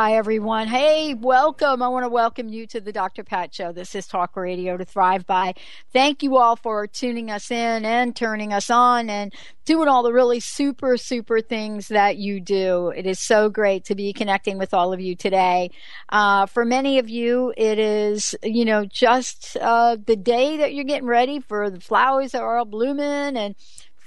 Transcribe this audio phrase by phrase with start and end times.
[0.00, 0.68] Hi, everyone.
[0.68, 1.82] Hey, welcome.
[1.82, 3.24] I want to welcome you to the Dr.
[3.24, 3.72] Pat Show.
[3.72, 5.54] This is Talk Radio to Thrive By.
[5.92, 10.12] Thank you all for tuning us in and turning us on and doing all the
[10.12, 12.90] really super, super things that you do.
[12.90, 15.72] It is so great to be connecting with all of you today.
[16.10, 20.84] Uh, for many of you, it is, you know, just uh, the day that you're
[20.84, 23.56] getting ready for the flowers that are all blooming and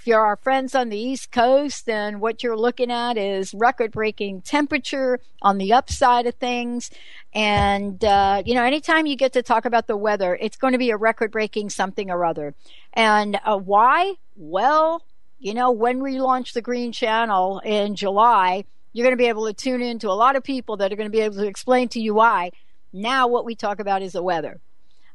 [0.02, 3.92] if you're our friends on the East Coast, then what you're looking at is record
[3.92, 6.90] breaking temperature on the upside of things.
[7.36, 10.80] And, uh, you know, anytime you get to talk about the weather, it's going to
[10.80, 12.56] be a record breaking something or other.
[12.94, 14.16] And uh, why?
[14.36, 15.04] Well,
[15.38, 19.46] you know, when we launch the Green Channel in July, you're going to be able
[19.46, 21.48] to tune in to a lot of people that are going to be able to
[21.48, 22.50] explain to you why.
[22.92, 24.62] Now, what we talk about is the weather.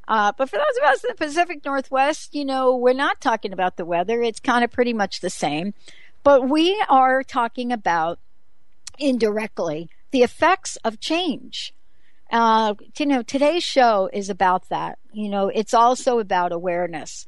[0.08, 3.52] Uh, but for those of us in the Pacific Northwest, you know, we're not talking
[3.52, 4.22] about the weather.
[4.22, 5.74] It's kind of pretty much the same.
[6.22, 8.18] But we are talking about
[8.98, 11.74] indirectly the effects of change.
[12.30, 14.98] Uh, you know, today's show is about that.
[15.12, 17.26] You know, it's also about awareness.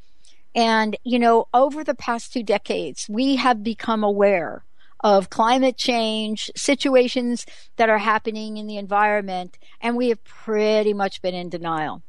[0.54, 4.64] And, you know, over the past two decades, we have become aware
[5.00, 11.22] of climate change, situations that are happening in the environment, and we have pretty much
[11.22, 12.03] been in denial.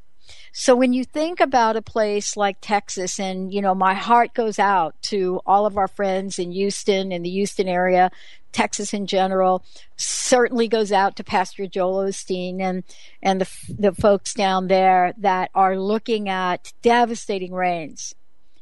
[0.52, 4.60] So when you think about a place like Texas, and you know, my heart goes
[4.60, 8.12] out to all of our friends in Houston and the Houston area,
[8.52, 9.64] Texas in general,
[9.96, 12.84] certainly goes out to Pastor Joel Osteen and
[13.22, 18.16] and the the folks down there that are looking at devastating rains.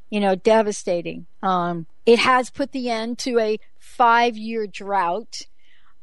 [0.09, 1.25] You know, devastating.
[1.44, 5.41] Um, it has put the end to a five year drought.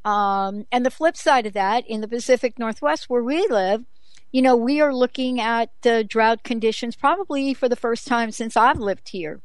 [0.05, 3.85] Um, and the flip side of that, in the Pacific Northwest where we live,
[4.35, 8.57] you know, we are looking at uh, drought conditions probably for the first time since
[8.57, 9.41] I've lived here.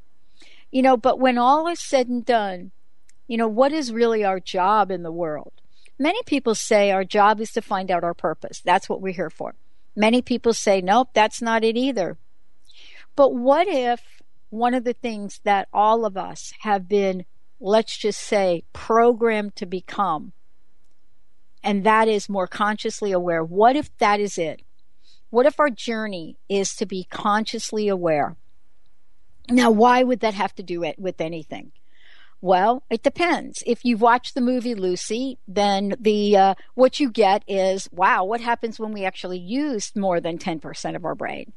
[0.72, 2.72] You know, but when all is said and done,
[3.28, 5.54] you know, what is really our job in the world?
[6.00, 8.62] Many people say our job is to find out our purpose.
[8.66, 9.54] That's what we're here for.
[9.96, 12.18] Many people say, nope, that's not it either.
[13.16, 17.26] But what if one of the things that all of us have been,
[17.60, 20.32] let's just say, programmed to become,
[21.64, 24.64] and that is more consciously aware, what if that is it?
[25.30, 28.36] What if our journey is to be consciously aware?
[29.50, 31.72] Now, why would that have to do it with anything?
[32.42, 33.62] Well, it depends.
[33.66, 38.24] If you've watched the movie Lucy, then the uh, what you get is wow.
[38.24, 41.52] What happens when we actually use more than ten percent of our brain?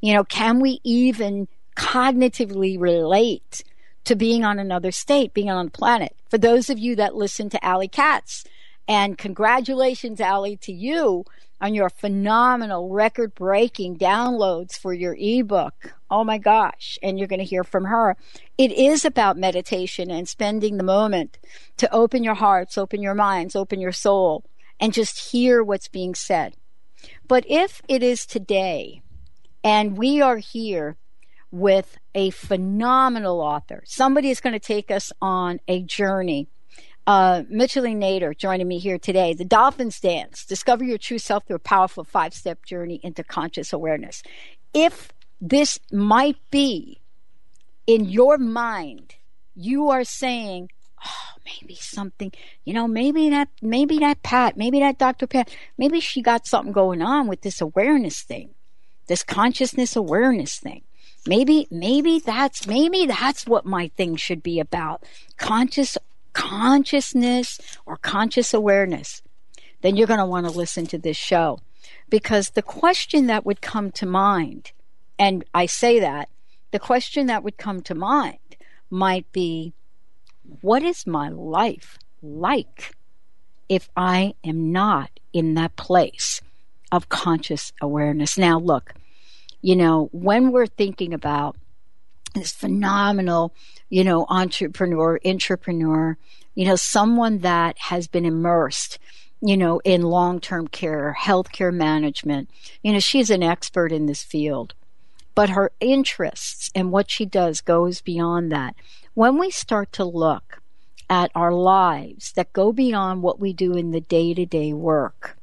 [0.00, 3.64] You know, can we even cognitively relate
[4.04, 6.16] to being on another state, being on the planet?
[6.30, 8.44] For those of you that listen to Alley Katz,
[8.88, 11.24] and congratulations, Alley, to you
[11.60, 15.94] on your phenomenal record breaking downloads for your ebook.
[16.10, 16.98] Oh my gosh.
[17.02, 18.16] And you're going to hear from her.
[18.58, 21.38] It is about meditation and spending the moment
[21.78, 24.44] to open your hearts, open your minds, open your soul,
[24.78, 26.54] and just hear what's being said.
[27.26, 29.02] But if it is today,
[29.62, 30.96] and we are here
[31.50, 36.48] with a phenomenal author, somebody is going to take us on a journey
[37.06, 39.34] uh, Micheline Nader joining me here today.
[39.34, 43.72] The Dolphins Dance Discover Your True Self through a Powerful Five Step Journey into Conscious
[43.72, 44.22] Awareness.
[44.72, 47.00] If this might be
[47.86, 49.14] in your mind,
[49.54, 50.70] you are saying,
[51.04, 52.32] oh, maybe something,
[52.64, 55.26] you know, maybe that, maybe that Pat, maybe that Dr.
[55.26, 58.50] Pat, maybe she got something going on with this awareness thing,
[59.06, 60.82] this consciousness awareness thing.
[61.26, 65.04] Maybe, maybe that's, maybe that's what my thing should be about.
[65.38, 65.96] Conscious
[66.34, 69.22] consciousness or conscious awareness,
[69.80, 71.60] then you're going to want to listen to this show
[72.10, 74.72] because the question that would come to mind,
[75.18, 76.28] and I say that,
[76.70, 78.56] the question that would come to mind
[78.90, 79.72] might be,
[80.60, 82.94] what is my life like
[83.68, 86.40] if I am not in that place
[86.92, 88.36] of conscious awareness?
[88.36, 88.94] Now, look,
[89.62, 91.56] you know, when we're thinking about
[92.34, 93.54] this phenomenal,
[93.88, 96.16] you know, entrepreneur, entrepreneur,
[96.54, 98.98] you know, someone that has been immersed,
[99.40, 102.50] you know, in long term care, healthcare management.
[102.82, 104.74] You know, she's an expert in this field,
[105.34, 108.74] but her interests and what she does goes beyond that.
[109.14, 110.60] When we start to look
[111.08, 115.36] at our lives that go beyond what we do in the day to day work,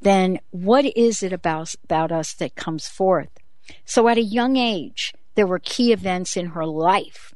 [0.00, 3.28] then what is it about, about us that comes forth?
[3.84, 7.34] So at a young age, there were key events in her life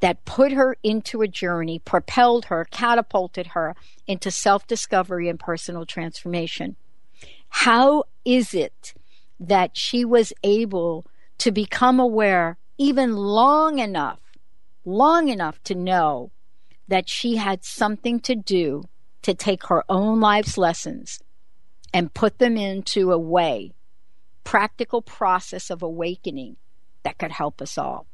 [0.00, 3.74] that put her into a journey, propelled her, catapulted her
[4.06, 6.76] into self discovery and personal transformation.
[7.48, 8.94] How is it
[9.40, 11.06] that she was able
[11.38, 14.20] to become aware even long enough,
[14.84, 16.30] long enough to know
[16.86, 18.84] that she had something to do
[19.22, 21.20] to take her own life's lessons
[21.92, 23.72] and put them into a way,
[24.44, 26.56] practical process of awakening
[27.02, 28.06] that could help us all.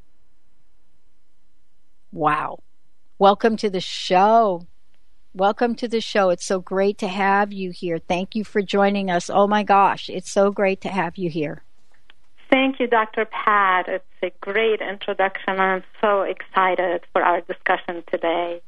[2.13, 2.61] Wow.
[3.19, 4.67] Welcome to the show.
[5.35, 6.31] Welcome to the show.
[6.31, 7.99] It's so great to have you here.
[7.99, 9.29] Thank you for joining us.
[9.29, 11.65] Oh my gosh, it's so great to have you here.
[12.53, 13.25] Thank you, Dr.
[13.25, 13.89] Pat.
[13.89, 15.59] It's a great introduction.
[15.59, 18.63] I'm so excited for our discussion today.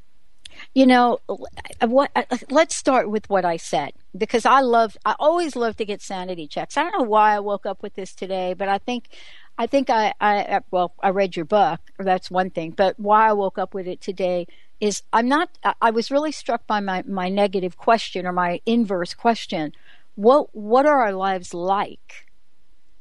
[0.74, 2.10] You know, what?
[2.16, 4.96] Uh, uh, let's start with what I said because I love.
[5.04, 6.76] I always love to get sanity checks.
[6.76, 9.08] I don't know why I woke up with this today, but I think
[9.58, 11.80] I think I, I, well, I read your book.
[11.98, 12.72] That's one thing.
[12.72, 14.46] But why I woke up with it today
[14.80, 15.48] is I'm not,
[15.80, 19.72] I was really struck by my, my negative question or my inverse question.
[20.14, 22.26] What, what are our lives like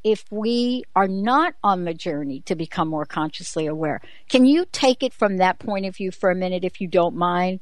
[0.03, 3.99] if we are not on the journey to become more consciously aware?
[4.29, 7.15] Can you take it from that point of view for a minute, if you don't
[7.15, 7.59] mind?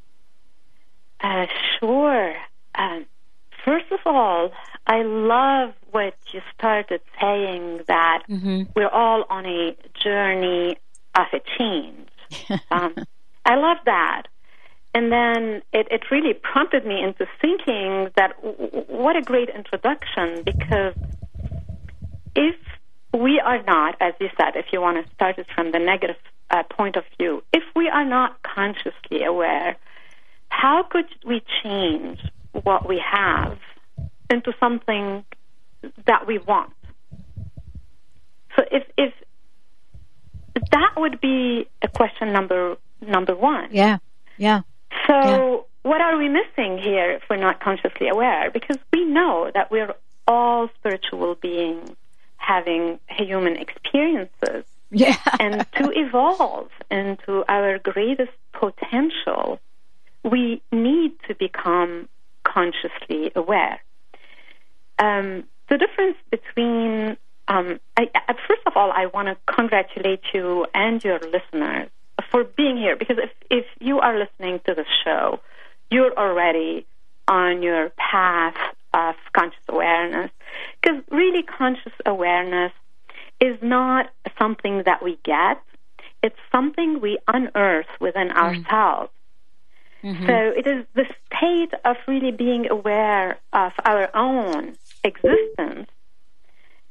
[1.20, 1.48] Uh,
[1.80, 2.36] sure.
[2.76, 3.06] Um,
[3.64, 4.52] first of all,
[4.88, 8.64] I love what you started saying that mm-hmm.
[8.76, 10.78] we're all on a journey
[11.16, 12.10] of a change.
[12.72, 12.96] um,
[13.46, 14.24] I love that.
[14.96, 20.44] And then it, it really prompted me into thinking that w- what a great introduction
[20.44, 20.94] because
[22.36, 22.56] if
[23.14, 26.18] we are not, as you said, if you want to start it from the negative
[26.52, 29.78] uh, point of view, if we are not consciously aware,
[30.50, 32.20] how could we change
[32.54, 33.58] what we have
[34.30, 35.26] into something
[36.06, 36.74] that we want.
[38.56, 39.14] So if if
[40.72, 43.70] that would be a question number number one.
[43.72, 43.98] Yeah.
[44.38, 44.62] Yeah.
[45.08, 45.58] So yeah.
[45.84, 48.52] what are we missing here if we're not consciously aware?
[48.52, 49.94] Because we know that we're
[50.28, 51.90] all spiritual beings
[52.38, 54.66] having human experiences.
[54.92, 55.18] Yeah.
[55.40, 59.60] and to evolve into our greatest potential,
[60.24, 62.08] we need to become
[62.44, 63.82] consciously aware.
[65.00, 67.18] Um, the difference between,
[67.48, 68.10] um, I,
[68.48, 71.90] first of all, I want to congratulate you and your listeners
[72.30, 75.40] for being here because if, if you are listening to the show,
[75.90, 76.86] you're already
[77.28, 78.56] on your path
[78.94, 80.32] of conscious awareness.
[80.82, 82.72] Because really, conscious awareness
[83.40, 85.62] is not something that we get,
[86.22, 88.36] it's something we unearth within mm.
[88.36, 89.12] ourselves.
[90.04, 90.26] Mm-hmm.
[90.28, 95.90] So it is the state of really being aware of our own existence.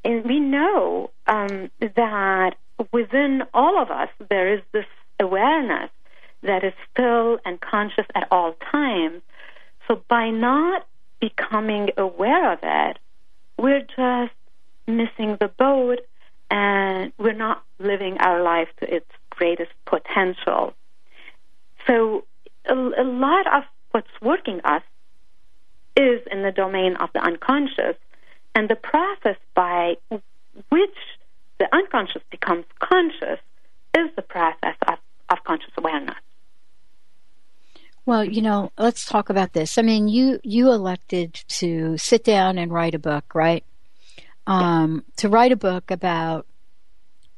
[0.05, 2.57] And we know um, that
[2.93, 4.87] within all of us there is this
[5.21, 5.91] awareness
[6.43, 9.23] that is still and conscious at all times.
[9.87, 10.87] So by not
[11.21, 12.99] becoming aware of it,
[13.59, 14.35] we're just
[14.87, 16.01] missing the boat
[16.51, 20.75] and we're not living our life to its greatest potential.
[21.87, 22.25] So
[22.67, 24.83] a, a lot of what's working us
[25.97, 27.97] is in the domain of the unconscious.
[28.55, 29.97] And the process by
[30.71, 30.97] which
[31.59, 33.41] the unconscious becomes conscious
[33.97, 36.17] is the process of, of conscious awareness.
[38.05, 39.79] Well, you know, let's talk about this.
[39.79, 43.65] I mean, you you elected to sit down and write a book, right?
[44.47, 46.47] Um, to write a book about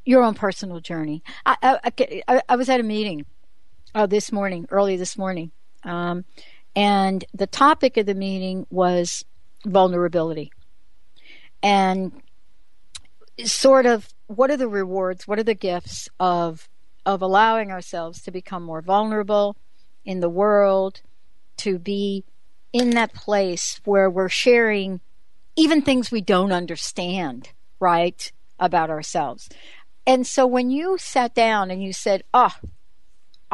[0.06, 1.22] your own personal journey.
[1.44, 3.26] I I, I, I was at a meeting
[3.94, 5.50] uh, this morning, early this morning,
[5.84, 6.24] um,
[6.76, 9.24] and the topic of the meeting was
[9.64, 10.50] vulnerability.
[11.62, 12.12] And
[13.44, 16.68] sort of what are the rewards, what are the gifts of
[17.06, 19.56] of allowing ourselves to become more vulnerable
[20.06, 21.02] in the world,
[21.58, 22.24] to be
[22.72, 25.00] in that place where we're sharing
[25.54, 29.48] even things we don't understand, right, about ourselves.
[30.06, 32.52] And so when you sat down and you said, Oh,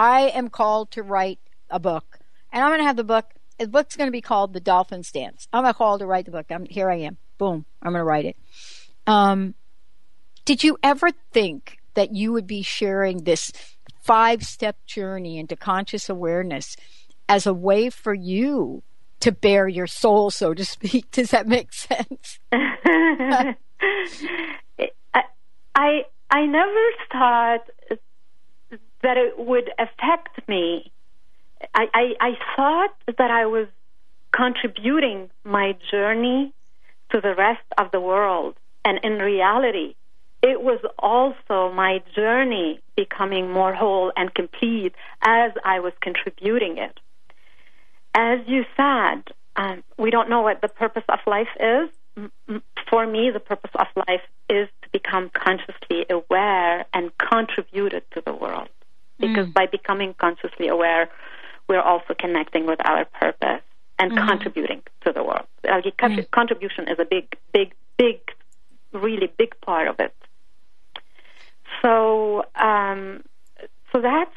[0.00, 3.26] I am called to write a book, and I'm going to have the book,
[3.59, 5.47] the book's going to be called The Dolphin's Dance.
[5.52, 6.47] I'm going to write the book.
[6.49, 7.19] I'm, here I am.
[7.37, 7.66] Boom.
[7.83, 8.37] I'm going to write it.
[9.07, 9.54] Um,
[10.47, 13.52] did you ever think that you would be sharing this
[14.02, 16.76] five step journey into conscious awareness
[17.28, 18.83] as a way for you
[19.21, 21.11] to bare your soul, so to speak?
[21.12, 22.38] Does that make sense?
[25.75, 27.69] I I never thought
[29.02, 30.90] that it would affect me.
[31.75, 33.66] I, I, I thought that I was
[34.33, 36.52] contributing my journey
[37.11, 38.57] to the rest of the world.
[38.85, 39.95] And in reality,
[40.42, 46.99] it was also my journey becoming more whole and complete as I was contributing it.
[48.14, 49.23] As you said,
[49.57, 51.90] um, we don't know what the purpose of life is.
[52.88, 58.23] For me, the purpose of life is to become consciously aware and contribute it to
[58.25, 58.69] the world.
[59.21, 59.55] Because mm.
[59.55, 61.09] by becoming consciously aware,
[61.69, 63.62] we're also connecting with our purpose
[63.99, 64.29] and mm-hmm.
[64.29, 65.47] contributing to the world.
[65.65, 66.31] Mm.
[66.31, 68.19] Contribution is a big, big, big,
[68.93, 70.15] really big part of it.
[71.83, 73.23] So, um,
[73.93, 74.35] so that's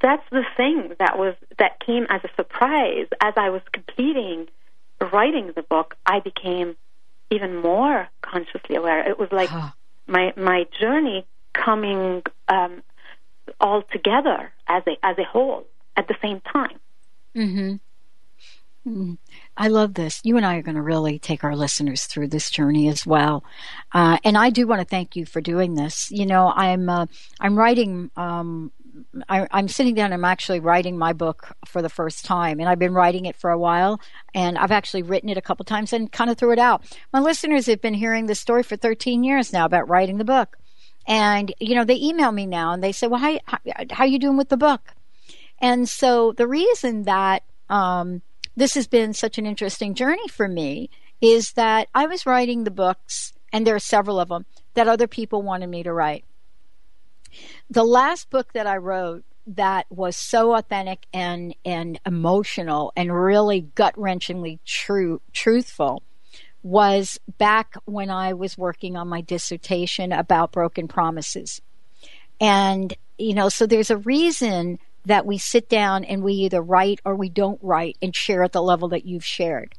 [0.00, 4.48] that's the thing that was that came as a surprise as I was completing
[5.12, 5.96] writing the book.
[6.04, 6.76] I became
[7.30, 9.08] even more consciously aware.
[9.08, 9.70] It was like huh.
[10.06, 12.82] my my journey coming um,
[13.60, 15.64] all together as a as a whole
[15.96, 16.78] at the same time.
[17.36, 17.74] Mm-hmm.
[18.86, 19.16] Mm.
[19.56, 20.20] I love this.
[20.24, 23.44] You and I are going to really take our listeners through this journey as well,
[23.92, 26.10] uh, and I do want to thank you for doing this.
[26.10, 27.06] You know, I'm uh,
[27.40, 28.10] I'm writing.
[28.16, 28.72] Um,
[29.28, 30.12] I, I'm sitting down.
[30.12, 33.50] I'm actually writing my book for the first time, and I've been writing it for
[33.50, 34.00] a while.
[34.34, 36.84] And I've actually written it a couple times and kind of threw it out.
[37.12, 40.58] My listeners have been hearing this story for 13 years now about writing the book,
[41.06, 43.58] and you know they email me now and they say, "Well, how how,
[43.90, 44.94] how you doing with the book?"
[45.60, 48.22] And so the reason that um,
[48.56, 52.70] this has been such an interesting journey for me is that I was writing the
[52.70, 56.24] books, and there are several of them that other people wanted me to write.
[57.70, 63.60] The last book that I wrote that was so authentic and and emotional and really
[63.60, 66.02] gut wrenchingly true truthful
[66.64, 71.60] was back when I was working on my dissertation about broken promises.
[72.40, 77.00] And you know, so there's a reason that we sit down and we either write
[77.04, 79.74] or we don't write and share at the level that you've shared.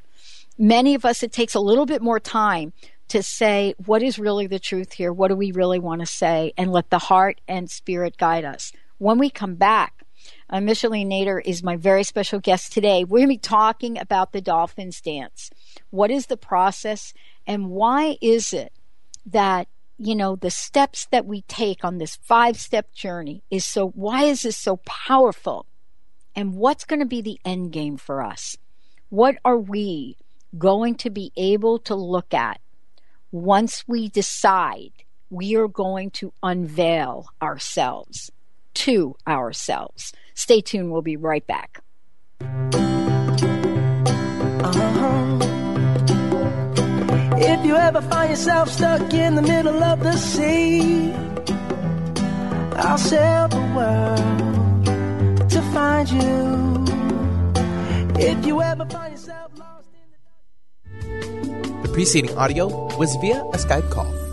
[0.57, 2.71] Many of us, it takes a little bit more time
[3.09, 6.53] to say what is really the truth here, what do we really want to say,
[6.57, 8.71] and let the heart and spirit guide us.
[8.97, 9.94] When we come back,
[10.49, 13.03] uh, Micheline Nader is my very special guest today.
[13.03, 15.49] We're going to be talking about the Dolphins dance.
[15.89, 17.13] What is the process,
[17.45, 18.73] and why is it
[19.25, 19.67] that
[19.97, 24.23] you know, the steps that we take on this five step journey is so, why
[24.23, 25.65] is this so powerful?
[26.35, 28.57] And what's going to be the end game for us?
[29.09, 30.17] What are we
[30.57, 32.59] going to be able to look at
[33.31, 34.91] once we decide
[35.29, 38.31] we are going to unveil ourselves
[38.75, 40.13] to ourselves?
[40.35, 40.91] Stay tuned.
[40.91, 41.81] We'll be right back.
[44.63, 45.39] Uh-huh.
[47.37, 51.11] If you ever find yourself stuck in the middle of the sea,
[52.77, 56.85] I'll sail the world to find you.
[58.17, 60.09] If you ever find yourself lost in
[61.81, 62.67] the The preceding audio
[62.97, 64.24] was via a Skype call.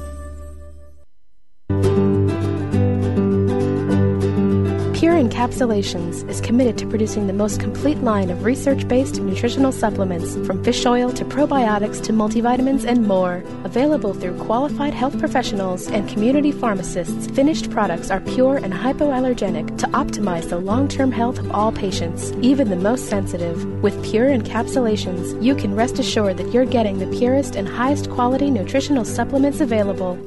[5.23, 10.65] Encapsulations is committed to producing the most complete line of research based nutritional supplements, from
[10.65, 13.45] fish oil to probiotics to multivitamins and more.
[13.63, 19.87] Available through qualified health professionals and community pharmacists, finished products are pure and hypoallergenic to
[19.89, 23.65] optimize the long term health of all patients, even the most sensitive.
[23.81, 28.51] With Pure Encapsulations, you can rest assured that you're getting the purest and highest quality
[28.51, 30.19] nutritional supplements available.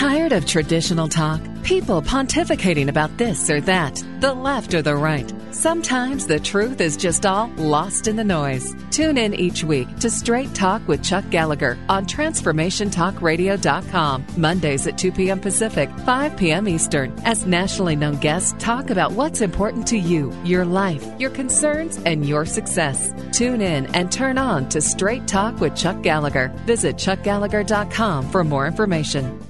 [0.00, 1.42] Tired of traditional talk?
[1.62, 5.30] People pontificating about this or that, the left or the right.
[5.50, 8.74] Sometimes the truth is just all lost in the noise.
[8.90, 15.12] Tune in each week to Straight Talk with Chuck Gallagher on TransformationTalkRadio.com, Mondays at 2
[15.12, 15.38] p.m.
[15.38, 16.66] Pacific, 5 p.m.
[16.66, 21.98] Eastern, as nationally known guests talk about what's important to you, your life, your concerns,
[22.06, 23.12] and your success.
[23.32, 26.48] Tune in and turn on to Straight Talk with Chuck Gallagher.
[26.64, 29.49] Visit ChuckGallagher.com for more information.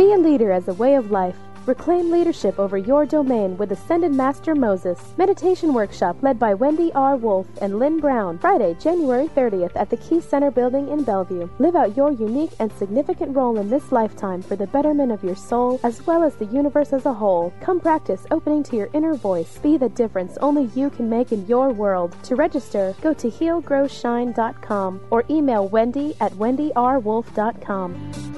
[0.00, 1.36] Be a leader as a way of life.
[1.66, 4.98] Reclaim leadership over your domain with Ascended Master Moses.
[5.18, 7.16] Meditation workshop led by Wendy R.
[7.16, 8.38] Wolf and Lynn Brown.
[8.38, 11.50] Friday, January 30th at the Key Center building in Bellevue.
[11.58, 15.36] Live out your unique and significant role in this lifetime for the betterment of your
[15.36, 17.52] soul as well as the universe as a whole.
[17.60, 19.58] Come practice opening to your inner voice.
[19.58, 22.16] Be the difference only you can make in your world.
[22.22, 28.29] To register, go to healgrowshine.com or email wendy at wendyrwolf.com.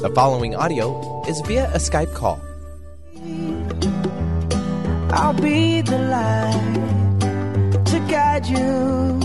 [0.00, 2.40] The following audio is via a Skype call.
[5.12, 7.20] I'll be the light
[7.84, 9.20] to guide you.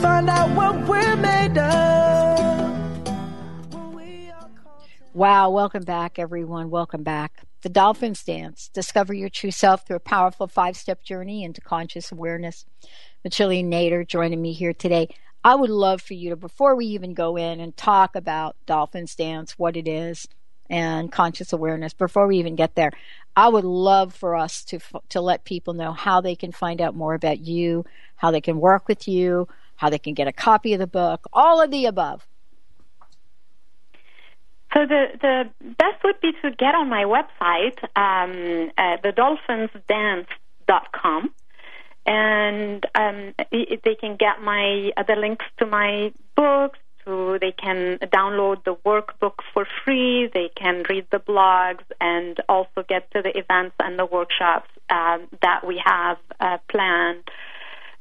[0.00, 1.96] Find out what we're made of.
[5.12, 6.70] Wow, welcome back, everyone.
[6.70, 7.42] Welcome back.
[7.60, 8.70] The Dolphins Dance.
[8.72, 12.64] Discover your true self through a powerful five step journey into conscious awareness.
[13.22, 15.08] Micheline Nader joining me here today.
[15.46, 19.14] I would love for you to, before we even go in and talk about Dolphins
[19.14, 20.26] Dance, what it is,
[20.68, 22.90] and conscious awareness, before we even get there,
[23.36, 24.80] I would love for us to
[25.10, 27.84] to let people know how they can find out more about you,
[28.16, 31.28] how they can work with you, how they can get a copy of the book,
[31.32, 32.26] all of the above.
[34.74, 41.30] So the the best would be to get on my website, um, uh, thedolphinsdance.com
[42.06, 46.78] and um, they can get my other links to my books.
[47.04, 50.28] To they can download the workbook for free.
[50.32, 55.28] They can read the blogs and also get to the events and the workshops um,
[55.42, 57.22] that we have uh, planned.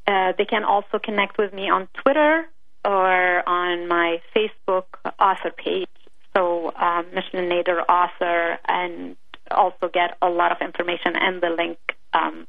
[0.08, 2.48] Uh, they can also connect with me on Twitter
[2.84, 4.86] or on my Facebook
[5.20, 5.90] author page.
[6.36, 9.16] So, um, Micheline Nader author, and
[9.52, 11.78] also get a lot of information and the link
[12.14, 12.48] um,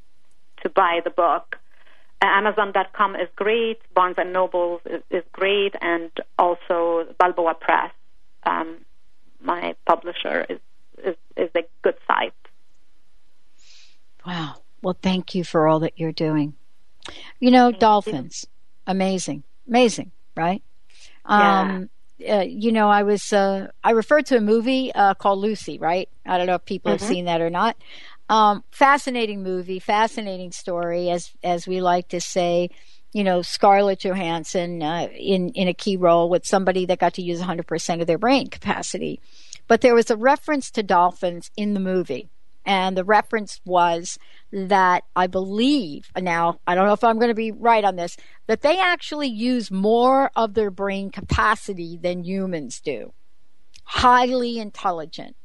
[0.63, 1.57] to buy the book.
[2.23, 7.93] Uh, Amazon.com is great, Barnes and Noble is, is, great, and also Balboa Press,
[8.45, 8.79] um,
[9.43, 10.59] my publisher, is,
[11.05, 12.33] is, is a good site.
[14.27, 14.57] Wow.
[14.83, 16.55] Well, thank you for all that you're doing.
[17.39, 18.93] You know, thank dolphins, you.
[18.93, 20.63] amazing, amazing, right?
[21.29, 21.61] Yeah.
[21.61, 21.91] Um,
[22.27, 26.09] uh, you know, I was uh, I referred to a movie uh, called Lucy, right?
[26.25, 27.03] I don't know if people mm-hmm.
[27.05, 27.77] have seen that or not.
[28.29, 32.71] Um, fascinating movie, fascinating story, as as we like to say.
[33.13, 37.23] You know, Scarlett Johansson uh, in in a key role with somebody that got to
[37.23, 39.21] use 100% of their brain capacity.
[39.69, 42.29] But there was a reference to dolphins in the movie,
[42.65, 44.19] and the reference was
[44.53, 48.17] that I believe now I don't know if I'm going to be right on this
[48.49, 53.13] that they actually use more of their brain capacity than humans do.
[53.85, 55.37] Highly intelligent.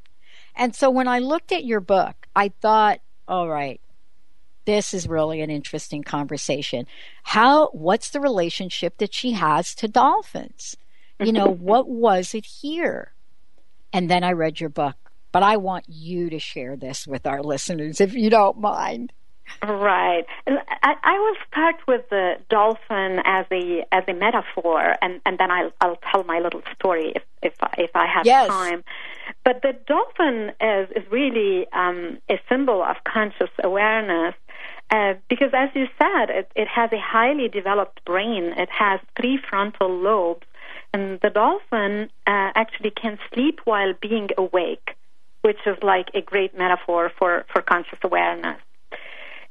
[0.55, 3.81] And so when I looked at your book, I thought, all right,
[4.65, 6.85] this is really an interesting conversation.
[7.23, 10.77] How what's the relationship that she has to dolphins?
[11.19, 13.13] You know, what was it here?
[13.93, 14.95] And then I read your book.
[15.31, 19.13] But I want you to share this with our listeners if you don't mind.
[19.63, 20.25] Right.
[20.47, 25.51] I, I will start with the dolphin as a as a metaphor, and, and then
[25.51, 28.47] I'll I'll tell my little story if if I, if I have yes.
[28.47, 28.83] time.
[29.43, 34.35] But the dolphin is is really um, a symbol of conscious awareness.
[34.89, 38.53] Uh, because, as you said, it, it has a highly developed brain.
[38.57, 40.45] It has three frontal lobes,
[40.93, 44.97] and the dolphin uh, actually can sleep while being awake,
[45.43, 48.59] which is like a great metaphor for, for conscious awareness.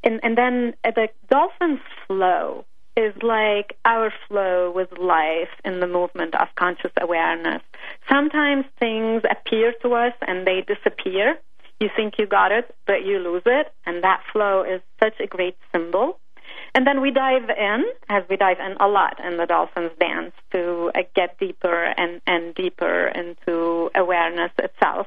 [0.02, 2.64] And, and then the dolphin's flow
[2.96, 7.62] is like our flow with life in the movement of conscious awareness.
[8.08, 11.38] Sometimes things appear to us and they disappear.
[11.78, 15.26] You think you got it, but you lose it, and that flow is such a
[15.26, 16.18] great symbol.
[16.74, 20.32] And then we dive in, as we dive in a lot in the dolphin's dance,
[20.52, 25.06] to uh, get deeper and, and deeper into awareness itself.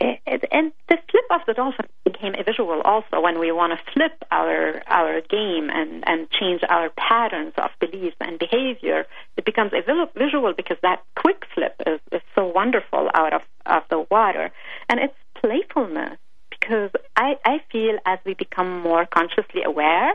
[0.00, 3.92] It, and the flip of the dolphin became a visual also when we want to
[3.92, 9.06] flip our our game and and change our patterns of beliefs and behavior.
[9.36, 9.82] It becomes a
[10.16, 14.50] visual because that quick flip is, is so wonderful out of of the water,
[14.88, 16.18] and it's playfulness
[16.50, 20.12] because I, I feel as we become more consciously aware,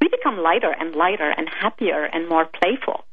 [0.00, 3.04] we become lighter and lighter and happier and more playful.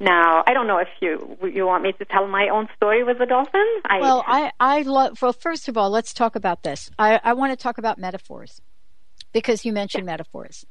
[0.00, 3.18] Now, I don't know if you you want me to tell my own story with
[3.18, 3.66] the dolphin.
[3.84, 5.20] I, well, I I love.
[5.20, 6.90] Well, first of all, let's talk about this.
[6.98, 8.60] I I want to talk about metaphors
[9.32, 10.12] because you mentioned yeah.
[10.12, 10.64] metaphors.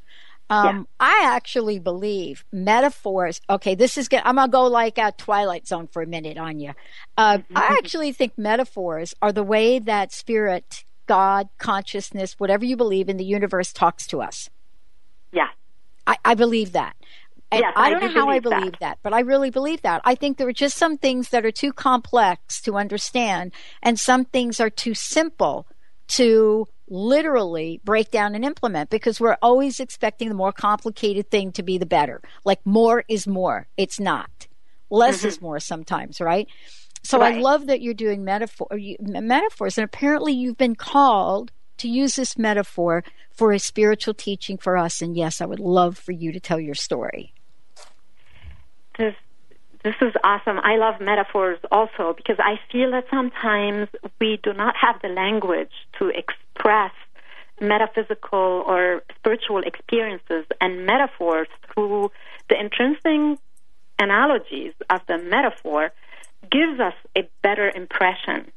[0.49, 0.83] Um, yeah.
[1.07, 3.41] I actually believe metaphors.
[3.49, 4.21] Okay, this is good.
[4.23, 6.71] I'm gonna go like a Twilight Zone for a minute on you.
[7.17, 7.57] Uh, mm-hmm.
[7.57, 13.17] I actually think metaphors are the way that spirit, God, consciousness, whatever you believe in
[13.17, 14.49] the universe, talks to us.
[15.33, 15.49] Yeah,
[16.05, 16.95] I, I believe that.
[17.51, 18.79] And yes, I don't I know how I believe that.
[18.79, 18.99] that.
[19.03, 20.01] but I really believe that.
[20.03, 24.25] I think there are just some things that are too complex to understand, and some
[24.25, 25.65] things are too simple
[26.09, 31.63] to literally break down and implement because we're always expecting the more complicated thing to
[31.63, 32.21] be the better.
[32.45, 33.67] Like more is more.
[33.77, 34.47] It's not.
[34.89, 35.27] Less mm-hmm.
[35.27, 36.47] is more sometimes, right?
[37.03, 37.35] So right.
[37.35, 38.67] I love that you're doing metaphor,
[38.99, 44.77] metaphors, and apparently you've been called to use this metaphor for a spiritual teaching for
[44.77, 45.01] us.
[45.01, 47.33] And yes, I would love for you to tell your story.
[48.97, 49.15] This,
[49.83, 50.59] this is awesome.
[50.63, 55.71] I love metaphors also because I feel that sometimes we do not have the language
[55.99, 56.91] to express
[57.59, 62.11] metaphysical or spiritual experiences and metaphors through
[62.49, 63.39] the intrinsic
[63.99, 65.91] analogies of the metaphor
[66.51, 68.51] gives us a better impression.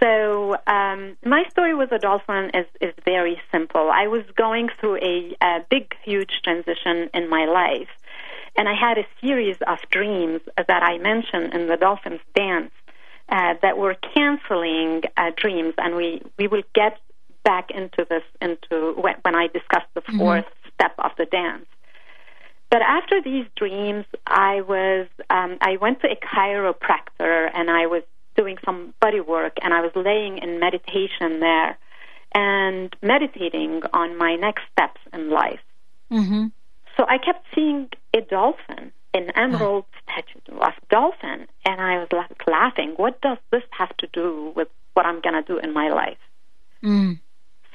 [0.00, 3.90] So um, my story with the dolphin is, is very simple.
[3.92, 7.88] I was going through a, a big, huge transition in my life,
[8.56, 12.72] and I had a series of dreams that I mentioned in the dolphin's dance
[13.28, 16.98] uh, that were canceling uh, dreams, and we we will get
[17.44, 20.68] back into this into when, when I discuss the 4th mm-hmm.
[20.74, 21.66] step of the dance.
[22.70, 28.02] But after these dreams, I was um, I went to a chiropractor and I was
[28.36, 31.78] doing some body work, and I was laying in meditation there
[32.34, 35.60] and meditating on my next steps in life.
[36.10, 36.46] Mm-hmm.
[36.96, 42.46] So I kept seeing a dolphin, an emerald statue of dolphin, and I was like
[42.46, 42.94] laughing.
[42.96, 46.18] What does this have to do with what I'm going to do in my life?
[46.82, 47.20] Mm.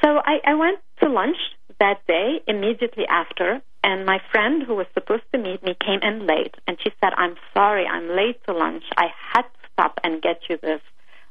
[0.03, 1.37] So I, I went to lunch
[1.79, 6.27] that day immediately after, and my friend who was supposed to meet me came in
[6.27, 8.83] late, and she said, "I'm sorry, I'm late to lunch.
[8.95, 10.81] I had to stop and get you this.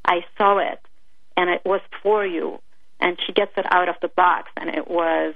[0.05, 0.81] I saw it,
[1.37, 2.61] and it was for you."
[2.99, 5.35] And she gets it out of the box, and it was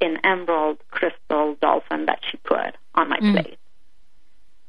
[0.00, 3.32] an emerald crystal dolphin that she put on my mm.
[3.32, 3.58] plate.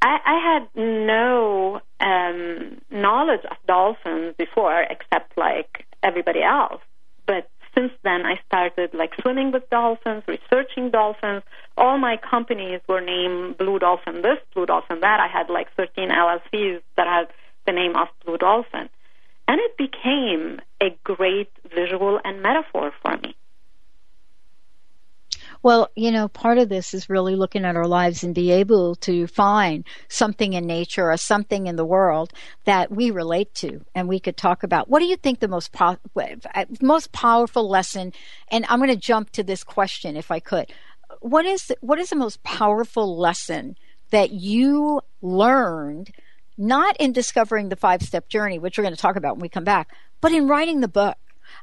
[0.02, 6.82] I, I had no um, knowledge of dolphins before, except like everybody else.
[7.26, 11.44] But since then, I started like swimming with dolphins, researching dolphins.
[11.78, 15.20] All my companies were named Blue Dolphin this, Blue Dolphin that.
[15.20, 17.28] I had like 13 LLCs that had
[17.66, 18.90] the name of Blue Dolphin.
[19.48, 23.36] And it became a great visual and metaphor for me.
[25.62, 28.96] Well, you know, part of this is really looking at our lives and be able
[28.96, 32.32] to find something in nature or something in the world
[32.64, 34.90] that we relate to and we could talk about.
[34.90, 38.14] What do you think the most po- uh, most powerful lesson
[38.50, 40.72] and I'm going to jump to this question if I could.
[41.20, 43.76] What is what is the most powerful lesson
[44.12, 46.12] that you learned
[46.58, 49.50] not in discovering the five step journey, which we're going to talk about when we
[49.50, 49.90] come back,
[50.22, 51.18] but in writing the book?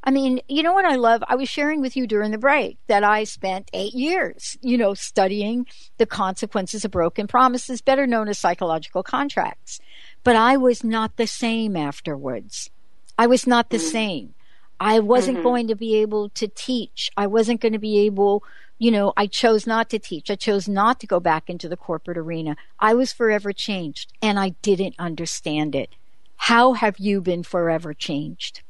[0.05, 1.23] I mean, you know what I love?
[1.29, 4.95] I was sharing with you during the break that I spent eight years, you know,
[4.95, 5.67] studying
[5.99, 9.81] the consequences of broken promises, better known as psychological contracts.
[10.25, 12.71] But I was not the same afterwards.
[13.19, 14.35] I was not the same.
[14.79, 15.43] I wasn't Mhm.
[15.43, 17.11] going to be able to teach.
[17.17, 18.45] I wasn't going to be able,
[18.79, 20.31] you know, I chose not to teach.
[20.31, 22.57] I chose not to go back into the corporate arena.
[22.79, 25.95] I was forever changed and I didn't understand it.
[26.37, 28.61] How have you been forever changed?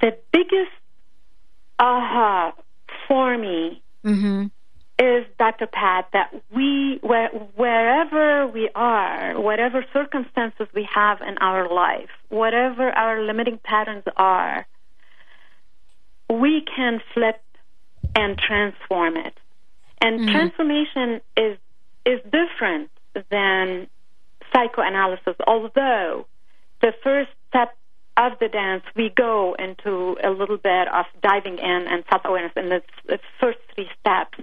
[0.00, 0.72] The biggest
[1.78, 2.52] aha
[3.08, 4.46] for me Mm-hmm.
[5.00, 5.66] is Dr.
[5.66, 12.88] Pat that we where, wherever we are, whatever circumstances we have in our life, whatever
[12.90, 14.64] our limiting patterns are,
[16.30, 17.42] we can flip
[18.14, 19.36] and transform it.
[20.00, 20.30] And Mhm.
[20.30, 21.58] transformation is
[22.04, 22.90] is different
[23.30, 23.88] than
[24.52, 26.26] psychoanalysis, although
[26.80, 27.76] the first step
[28.16, 32.52] of the dance, we go into a little bit of diving in and self awareness
[32.56, 34.38] in the, the first three steps.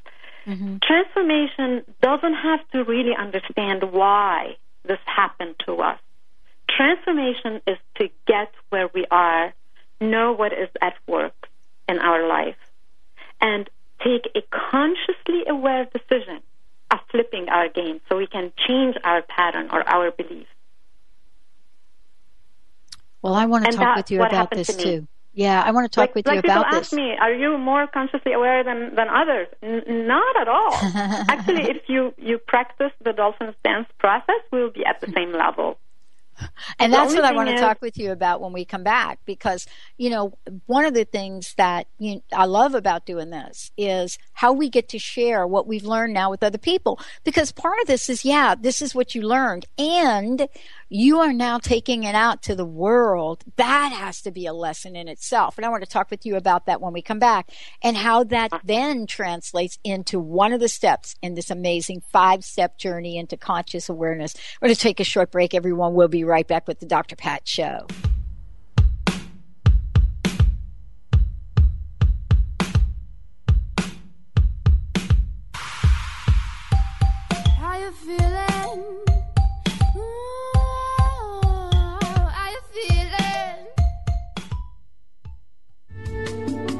[0.46, 0.78] Mm-hmm.
[0.84, 6.00] Transformation doesn't have to really understand why this happened to us.
[6.70, 9.54] Transformation is to get where we are,
[10.02, 11.48] know what is at work
[11.88, 12.58] in our life,
[13.40, 13.70] and
[14.04, 16.42] take a consciously aware decision
[16.92, 20.48] of flipping our game so we can change our pattern or our belief.
[23.24, 25.08] Well, I want to And talk with you about this to too.
[25.34, 26.94] Yeah, I want to talk like, with like you people about ask this.
[26.94, 29.48] me, are you more consciously aware than, than others?
[29.64, 30.74] N- not at all.
[31.28, 35.80] Actually, if you, you practice the dolphin dance process, we'll be at the same level.
[36.80, 38.84] And The that's what I want to is- talk with you about when we come
[38.84, 39.68] back because,
[39.98, 44.54] you know, one of the things that you, I love about doing this is how
[44.54, 47.00] we get to share what we've learned now with other people.
[47.24, 50.48] Because part of this is, yeah, this is what you learned and
[50.90, 53.44] you are now taking it out to the world.
[53.56, 55.58] That has to be a lesson in itself.
[55.58, 57.50] And I want to talk with you about that when we come back
[57.82, 62.78] and how that then translates into one of the steps in this amazing five step
[62.78, 64.36] journey into conscious awareness.
[64.62, 65.94] We're going to take a short break, everyone.
[65.94, 67.16] We'll be right back with the Dr.
[67.16, 67.86] Pat Show.
[77.60, 78.80] How you feeling?
[79.96, 80.54] Ooh,
[82.32, 83.68] how you feeling?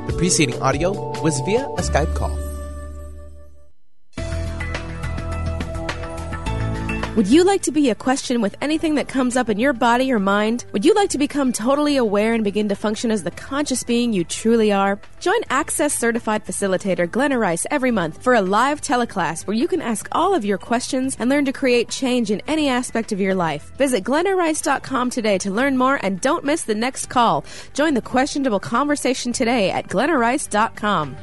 [0.08, 2.43] The preceding audio was via a Skype call.
[7.16, 10.12] Would you like to be a question with anything that comes up in your body
[10.12, 10.66] or mind?
[10.72, 14.14] Would you like to become totally aware and begin to function as the conscious being
[14.14, 15.00] you truly are?
[15.20, 19.80] Join Access Certified Facilitator Glenna Rice every month for a live teleclass where you can
[19.80, 23.36] ask all of your questions and learn to create change in any aspect of your
[23.36, 23.72] life.
[23.78, 27.46] Visit glennarice.com today to learn more and don't miss the next call.
[27.76, 31.16] Join the questionable conversation today at glennarice.com.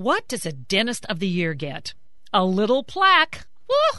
[0.00, 1.92] What does a dentist of the year get?
[2.32, 3.46] A little plaque.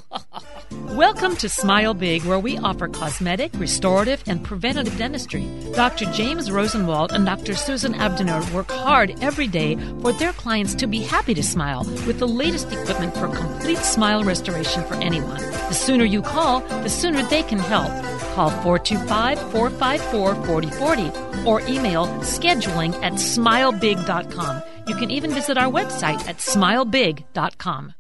[0.72, 5.48] Welcome to Smile Big, where we offer cosmetic, restorative, and preventative dentistry.
[5.76, 6.06] Dr.
[6.06, 7.54] James Rosenwald and Dr.
[7.54, 12.18] Susan Abdenur work hard every day for their clients to be happy to smile with
[12.18, 15.40] the latest equipment for complete smile restoration for anyone.
[15.40, 17.92] The sooner you call, the sooner they can help.
[18.34, 24.64] Call 425 454 4040 or email scheduling at smilebig.com.
[24.92, 27.94] You can even visit our website at smilebig.com.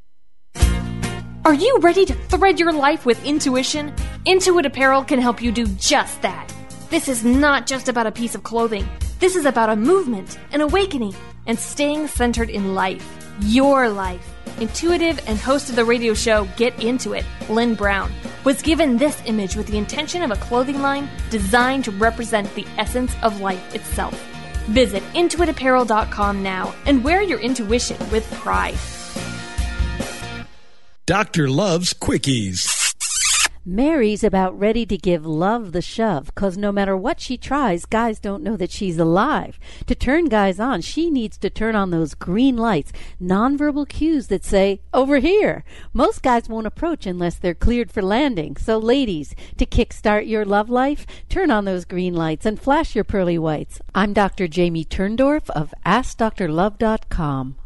[1.45, 3.93] Are you ready to thread your life with intuition?
[4.25, 6.53] Intuit Apparel can help you do just that.
[6.89, 8.85] This is not just about a piece of clothing.
[9.19, 11.15] This is about a movement, an awakening,
[11.47, 13.07] and staying centered in life.
[13.43, 14.29] Your life.
[14.59, 18.11] Intuitive and host of the radio show Get Into It, Lynn Brown,
[18.43, 22.67] was given this image with the intention of a clothing line designed to represent the
[22.77, 24.30] essence of life itself.
[24.69, 28.77] Visit intuitapparel.com now and wear your intuition with pride.
[31.05, 32.80] Doctor loves quickies.
[33.63, 38.19] Mary's about ready to give love the shove, 'cause no matter what she tries, guys
[38.19, 39.59] don't know that she's alive.
[39.85, 44.43] To turn guys on, she needs to turn on those green lights, nonverbal cues that
[44.43, 45.63] say, over here.
[45.93, 48.57] Most guys won't approach unless they're cleared for landing.
[48.57, 53.03] So ladies, to kickstart your love life, turn on those green lights and flash your
[53.03, 53.79] pearly whites.
[53.93, 54.47] I'm Dr.
[54.47, 57.57] Jamie Turndorf of AskDrLove.com.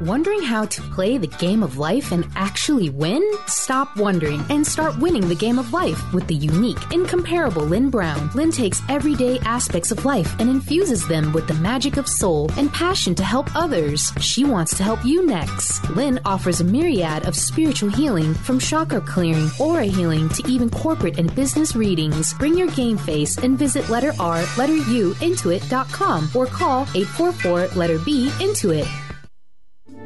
[0.00, 3.28] Wondering how to play the game of life and actually win?
[3.48, 8.30] Stop wondering and start winning the game of life with the unique, incomparable Lynn Brown.
[8.32, 12.72] Lynn takes everyday aspects of life and infuses them with the magic of soul and
[12.72, 14.12] passion to help others.
[14.20, 15.90] She wants to help you next.
[15.90, 21.18] Lynn offers a myriad of spiritual healing from chakra clearing, aura healing to even corporate
[21.18, 22.34] and business readings.
[22.34, 27.98] Bring your game face and visit letter R, letter U, intuit.com or call 844 letter
[27.98, 28.88] B Intuit.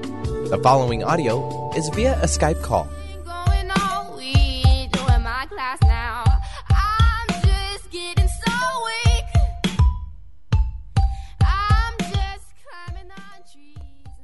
[0.00, 2.88] The following audio is via a Skype call.
[3.26, 6.24] Going all week, doing my class now.
[6.70, 8.52] I'm just getting so
[8.86, 9.24] weak.
[11.42, 13.76] I'm just climbing on trees.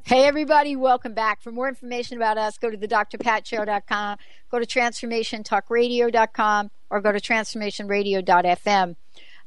[0.04, 1.42] Hey, everybody, welcome back.
[1.42, 4.16] For more information about us, go to the thedrpatshow.com,
[4.50, 8.96] go to transformationtalkradio.com, or go to transformationradio.fm.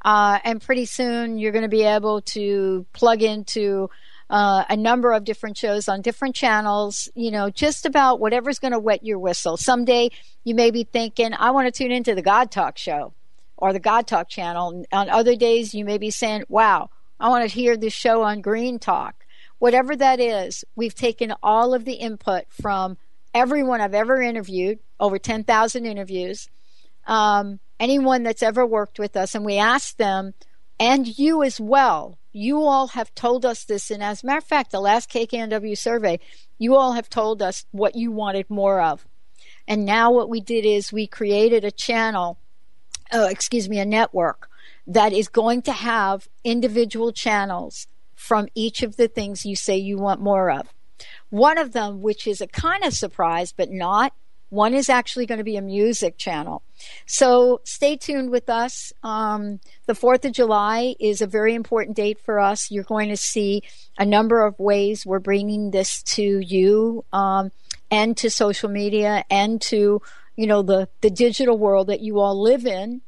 [0.03, 3.89] Uh, and pretty soon you're going to be able to plug into
[4.31, 8.71] uh, a number of different shows on different channels, you know, just about whatever's going
[8.71, 9.57] to wet your whistle.
[9.57, 10.09] Someday
[10.45, 13.13] you may be thinking, I want to tune into the God Talk show
[13.57, 14.85] or the God Talk channel.
[14.93, 16.89] On other days, you may be saying, wow,
[17.19, 19.25] I want to hear this show on Green Talk.
[19.59, 22.97] Whatever that is, we've taken all of the input from
[23.33, 26.49] everyone I've ever interviewed, over 10,000 interviews,
[27.05, 30.33] um, anyone that's ever worked with us, and we asked them,
[30.81, 33.91] and you as well, you all have told us this.
[33.91, 36.19] And as a matter of fact, the last KKNW survey,
[36.57, 39.05] you all have told us what you wanted more of.
[39.67, 42.39] And now what we did is we created a channel,
[43.13, 44.49] uh, excuse me, a network
[44.87, 49.99] that is going to have individual channels from each of the things you say you
[49.99, 50.73] want more of.
[51.29, 54.13] One of them, which is a kind of surprise, but not,
[54.49, 56.63] one is actually going to be a music channel.
[57.05, 58.93] So stay tuned with us.
[59.03, 62.71] Um, the 4th of July is a very important date for us.
[62.71, 63.63] You're going to see
[63.97, 67.51] a number of ways we're bringing this to you um,
[67.89, 70.01] and to social media and to,
[70.35, 73.01] you know, the, the digital world that you all live in.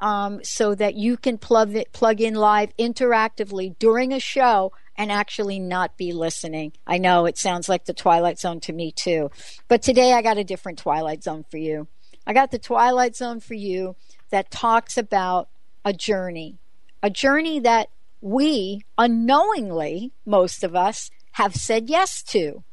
[0.00, 5.10] Um, so that you can plug it, plug in live interactively during a show and
[5.10, 6.72] actually not be listening.
[6.86, 9.30] I know it sounds like the Twilight Zone to me too,
[9.68, 11.88] but today I got a different Twilight Zone for you.
[12.26, 13.96] I got the Twilight Zone for you
[14.30, 15.48] that talks about
[15.84, 16.58] a journey,
[17.02, 17.88] a journey that
[18.20, 22.64] we unknowingly, most of us, have said yes to.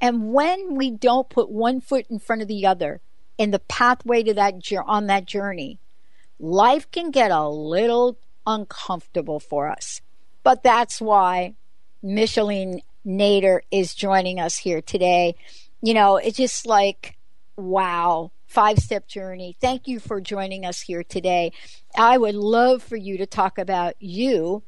[0.00, 3.00] And when we don't put one foot in front of the other
[3.36, 4.54] in the pathway to that
[4.86, 5.78] on that journey,
[6.38, 10.00] life can get a little uncomfortable for us.
[10.42, 11.54] But that's why
[12.02, 15.34] Micheline Nader is joining us here today.
[15.82, 17.15] You know, it's just like,
[17.56, 19.56] wow, five step journey.
[19.60, 21.52] Thank you for joining us here today.
[21.96, 24.62] I would love for you to talk about you,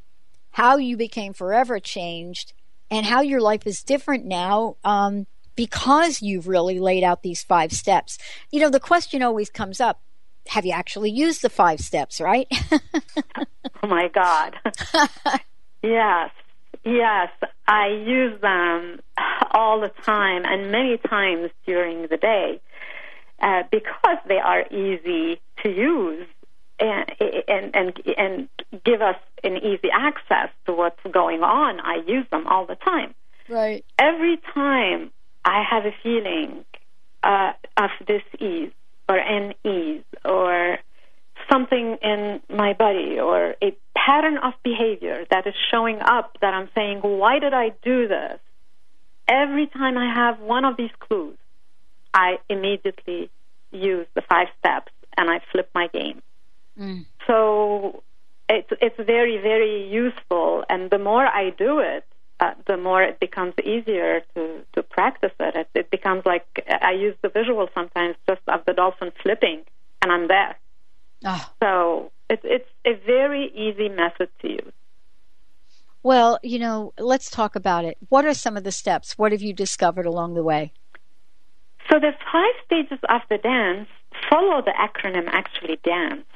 [0.50, 2.52] how you became forever changed,
[2.90, 4.76] and how your life is different now.
[4.84, 8.16] Um, because you've really laid out these five steps.
[8.52, 10.00] You know, the question always comes up
[10.48, 12.46] have you actually used the five steps, right?
[13.82, 14.56] oh my God.
[15.82, 16.30] yes,
[16.84, 17.28] yes.
[17.66, 19.00] I use them
[19.50, 22.60] all the time and many times during the day
[23.40, 26.26] uh, because they are easy to use
[26.80, 27.10] and,
[27.48, 28.48] and, and, and
[28.84, 31.80] give us an easy access to what's going on.
[31.80, 33.14] I use them all the time.
[33.48, 33.84] Right.
[33.98, 35.10] Every time
[35.44, 36.64] I have a feeling
[37.22, 38.72] uh, of this ease,
[39.08, 40.78] or an ease or
[41.50, 46.68] something in my body or a pattern of behavior that is showing up that I'm
[46.74, 48.38] saying, why did I do this?
[49.26, 51.36] Every time I have one of these clues,
[52.14, 53.30] I immediately
[53.70, 56.22] use the five steps and I flip my game.
[56.78, 57.06] Mm.
[57.26, 58.02] So
[58.48, 62.04] it's it's very very useful, and the more I do it,
[62.40, 65.54] uh, the more it becomes easier to, to practice it.
[65.56, 65.68] it.
[65.74, 66.46] It becomes like
[66.80, 69.62] I use the visual sometimes just of the dolphin flipping,
[70.00, 70.56] and I'm there.
[71.24, 71.50] Oh.
[71.60, 74.72] So it's it's a very easy method to use.
[76.04, 77.98] Well, you know, let's talk about it.
[78.08, 79.18] What are some of the steps?
[79.18, 80.72] What have you discovered along the way?
[81.90, 83.88] So the five stages of the dance
[84.30, 86.26] follow the acronym actually dance.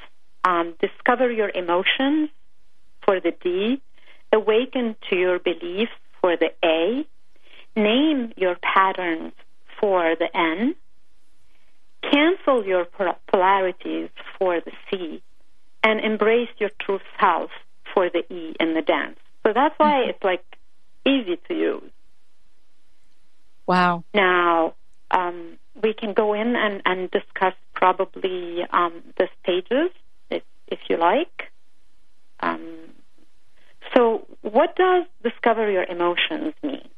[0.43, 2.29] Um, discover your emotions
[3.05, 3.81] for the D,
[4.31, 5.91] awaken to your beliefs
[6.21, 7.05] for the A,
[7.75, 9.33] name your patterns
[9.79, 10.75] for the N,
[12.11, 12.85] cancel your
[13.27, 15.21] polarities for the C,
[15.83, 17.51] and embrace your true self
[17.93, 19.19] for the E in the dance.
[19.43, 20.09] So that's why mm-hmm.
[20.09, 20.43] it's like
[21.05, 21.91] easy to use.
[23.67, 24.03] Wow.
[24.13, 24.73] Now,
[25.13, 29.91] um, we can go in and, and discuss probably um, the stages
[30.29, 31.51] if, if you like.
[32.41, 32.61] Um,
[33.95, 36.89] so, what does discover your emotions mean?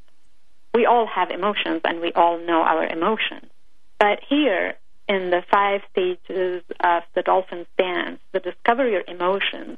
[0.76, 3.50] we all have emotions and we all know our emotions.
[3.98, 4.76] But here,
[5.08, 9.78] in the five stages of the dolphin's dance, the discover your emotions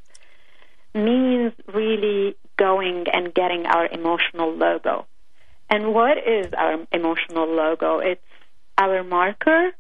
[0.96, 5.06] means really going and getting our emotional logo.
[5.70, 8.00] And what is our emotional logo?
[8.00, 8.22] It's
[8.78, 9.72] our marker,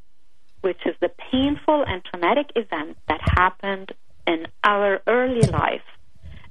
[0.62, 3.94] which is the painful and traumatic event that happened
[4.26, 5.82] in our early life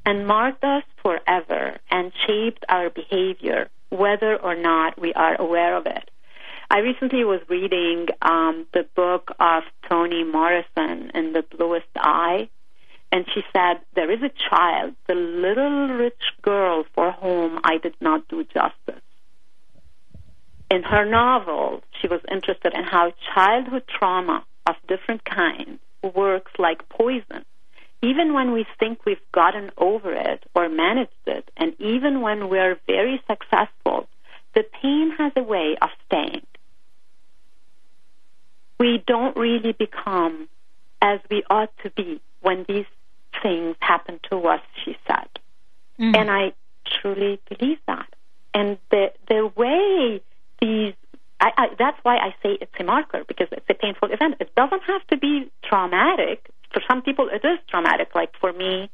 [0.07, 5.87] and marked us forever and shaped our behavior, whether or not we are aware of
[5.87, 6.11] it.
[6.71, 12.49] I recently was reading um, the book of Toni Morrison in The Bluest Eye,
[13.13, 17.95] and she said, There is a child, the little rich girl for whom I did
[18.01, 19.03] not do justice.
[20.71, 26.89] In her novel, she was interested in how childhood trauma of different kinds works like
[26.89, 27.45] poison.
[28.03, 32.79] Even when we think we've gotten over it or managed it, and even when we're
[32.87, 34.09] very successful,
[34.55, 36.47] the pain has a way of staying.
[38.79, 40.49] We don't really become
[41.01, 42.87] as we ought to be when these
[43.43, 45.29] things happen to us, she said.
[45.99, 46.15] Mm-hmm.
[46.15, 46.53] And I
[46.85, 48.09] truly believe that.
[48.53, 50.23] And the the way
[50.67, 50.95] these
[51.39, 54.37] I, I, that's why I say it's a marker because it's a painful event.
[54.41, 56.39] It doesn't have to be traumatic.
[56.73, 58.09] For some people, it is traumatic.
[58.15, 58.91] Like for me,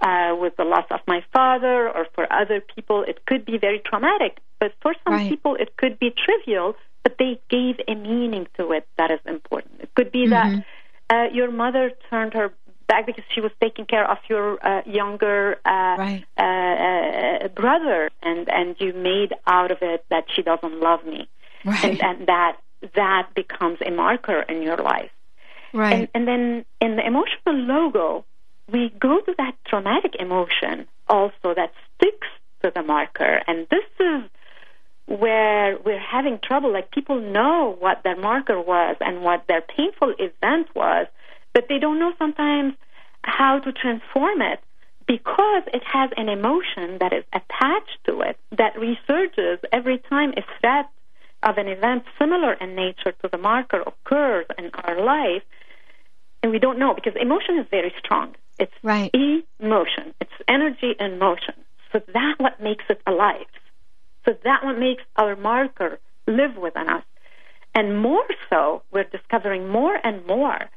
[0.00, 3.80] uh, with the loss of my father, or for other people, it could be very
[3.84, 4.38] traumatic.
[4.60, 5.28] But for some Right.
[5.28, 9.80] people, it could be trivial, but they gave a meaning to it that is important.
[9.80, 10.64] It could be that
[11.10, 12.52] uh, your mother turned her
[12.88, 18.48] back because she was taking care of your uh, younger uh, uh, uh, brother, and
[18.48, 21.28] and you made out of it that she doesn't love me,
[21.64, 22.56] and, and that
[22.94, 25.10] that becomes a marker in your life.
[25.72, 25.94] Right.
[25.94, 28.24] And, and then in the emotional logo,
[28.70, 32.28] we go to that traumatic emotion also that sticks
[32.62, 33.42] to the marker.
[33.46, 34.22] And this is
[35.06, 36.72] where we're having trouble.
[36.72, 41.06] Like people know what their marker was and what their painful event was,
[41.58, 42.72] but they don't know sometimes
[43.22, 44.60] how to transform it
[45.08, 50.42] because it has an emotion that is attached to it that resurges every time a
[50.60, 50.88] threat
[51.42, 55.42] of an event similar in nature to the marker occurs in our life,
[56.44, 58.36] and we don't know because emotion is very strong.
[58.60, 59.10] It's right.
[59.12, 60.14] emotion.
[60.20, 61.54] It's energy and motion.
[61.90, 63.50] So that what makes it alive.
[64.24, 65.98] So that what makes our marker
[66.28, 67.02] live within us.
[67.74, 70.70] And more so, we're discovering more and more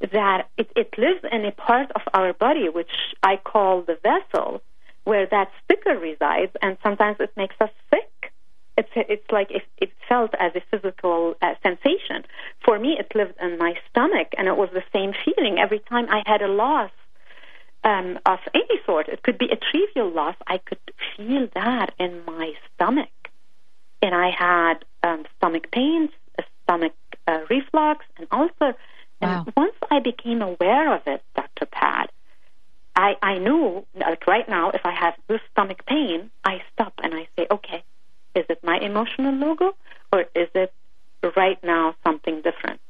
[0.00, 2.90] that it, it lives in a part of our body which
[3.22, 4.62] I call the vessel,
[5.04, 8.32] where that sticker resides, and sometimes it makes us sick.
[8.76, 12.24] It's it's like it, it felt as a physical uh, sensation.
[12.64, 16.06] For me, it lived in my stomach, and it was the same feeling every time
[16.10, 16.90] I had a loss
[17.84, 19.08] um, of any sort.
[19.08, 20.34] It could be a trivial loss.
[20.46, 20.80] I could
[21.16, 23.12] feel that in my stomach,
[24.02, 26.10] and I had um, stomach pains,
[26.64, 26.94] stomach
[27.28, 28.76] uh, reflux, and ulcer.
[29.24, 31.66] And once I became aware of it, Dr.
[31.66, 32.10] Pat,
[32.96, 37.14] I, I knew, like right now, if I have this stomach pain, I stop and
[37.14, 37.82] I say, okay,
[38.34, 39.72] is it my emotional logo
[40.12, 40.72] or is it
[41.36, 42.80] right now something different?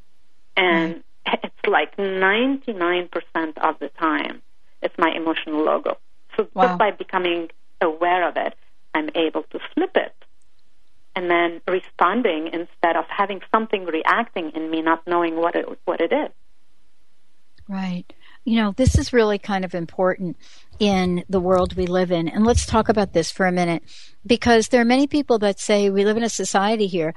[0.57, 3.09] And it's like 99%
[3.59, 4.43] of the time,
[4.83, 5.99] it's my emotional logo.
[6.37, 6.69] So Wow.
[6.69, 7.49] just by becoming
[7.81, 8.55] aware of it,
[8.93, 10.15] I'm able to flip it
[11.15, 16.01] and then responding instead of having something reacting in me not knowing what it what
[16.01, 16.31] it is.
[17.69, 18.13] Right.
[18.45, 20.37] You know, this is really kind of important
[20.79, 22.29] in the world we live in.
[22.29, 23.83] And let's talk about this for a minute
[24.27, 27.15] because there are many people that say we live in a society here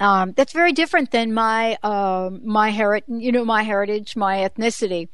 [0.00, 5.08] um, that's very different than my um my heritage, you know, my heritage, my ethnicity.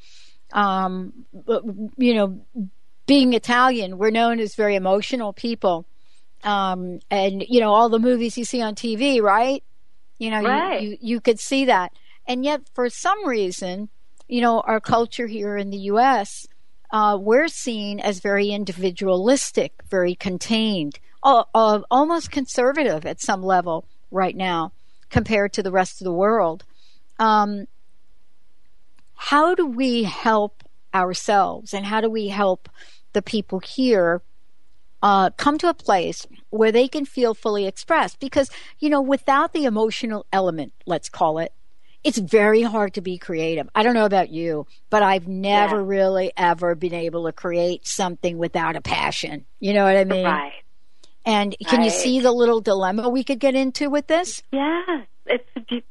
[0.52, 1.12] Um,
[1.96, 2.40] you know,
[3.06, 5.86] being Italian, we're known as very emotional people.
[6.46, 9.62] Um, and you know, all the movies you see on TV, right?
[10.18, 10.80] You know, Right.
[10.80, 11.92] you, you you could see that,
[12.26, 13.90] and yet for some reason,
[14.28, 16.46] you know, our culture here in the U.S.
[16.90, 23.84] Uh, we're seen as very individualistic, very contained, uh, uh, almost conservative at some level
[24.12, 24.72] right now
[25.10, 26.64] compared to the rest of the world.
[27.18, 27.66] Um,
[29.16, 30.62] how do we help
[30.94, 32.68] ourselves and how do we help
[33.12, 34.22] the people here
[35.02, 38.20] uh, come to a place where they can feel fully expressed?
[38.20, 41.52] Because, you know, without the emotional element, let's call it,
[42.04, 43.68] it's very hard to be creative.
[43.74, 48.38] I don't know about you, but I've never really ever been able to create something
[48.38, 49.44] without a passion.
[49.58, 50.24] You know what I mean?
[50.24, 50.52] Right.
[51.24, 54.44] And can you see the little dilemma we could get into with this?
[54.52, 55.82] Yeah, it's a be-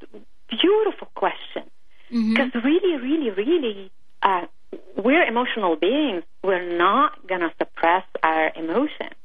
[0.49, 1.63] beautiful question.
[2.09, 3.91] Because really, really, really,
[4.23, 4.45] uh,
[4.95, 6.23] we're emotional beings.
[6.43, 9.15] We're not going to suppress our emotions.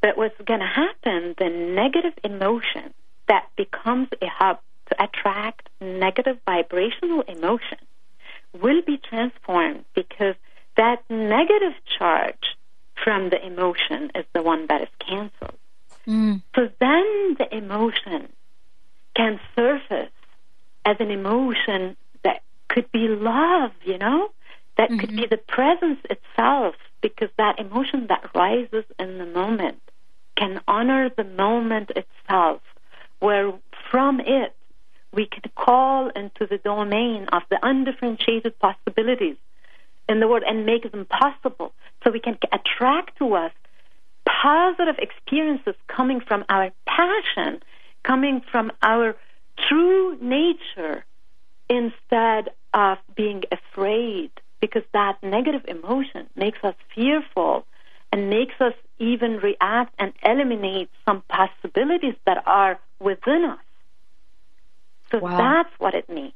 [0.00, 2.94] But what's going to happen, the negative emotion
[3.28, 4.58] that becomes a hub
[4.88, 7.78] to attract negative vibrational emotion
[8.60, 10.34] will be transformed because
[10.76, 12.56] that negative charge
[13.02, 15.58] from the emotion is the one that is canceled.
[16.06, 16.42] Mm.
[16.56, 18.32] So then the emotion
[19.14, 20.10] can surface
[20.84, 24.30] as an emotion that could be love, you know?
[24.80, 25.28] That could be mm-hmm.
[25.28, 29.82] the presence itself because that emotion that rises in the moment
[30.38, 32.62] can honor the moment itself,
[33.18, 33.52] where
[33.90, 34.56] from it
[35.12, 39.36] we can call into the domain of the undifferentiated possibilities
[40.08, 43.52] in the world and make them possible so we can attract to us
[44.24, 47.60] positive experiences coming from our passion,
[48.02, 49.14] coming from our
[49.68, 51.04] true nature
[51.68, 54.30] instead of being afraid
[54.60, 57.66] because that negative emotion makes us fearful
[58.12, 63.58] and makes us even react and eliminate some possibilities that are within us.
[65.10, 65.38] So Wow.
[65.38, 66.32] that's what it means.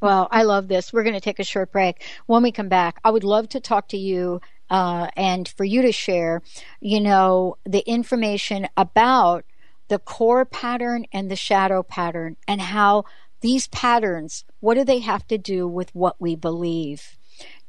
[0.00, 0.92] Well, I love this.
[0.92, 2.04] We're going to take a short break.
[2.26, 5.82] When we come back, I would love to talk to you uh, and for you
[5.82, 6.42] to share,
[6.80, 9.44] you know, the information about
[9.88, 13.04] the core pattern and the shadow pattern and how
[13.42, 17.18] these patterns, what do they have to do with what we believe?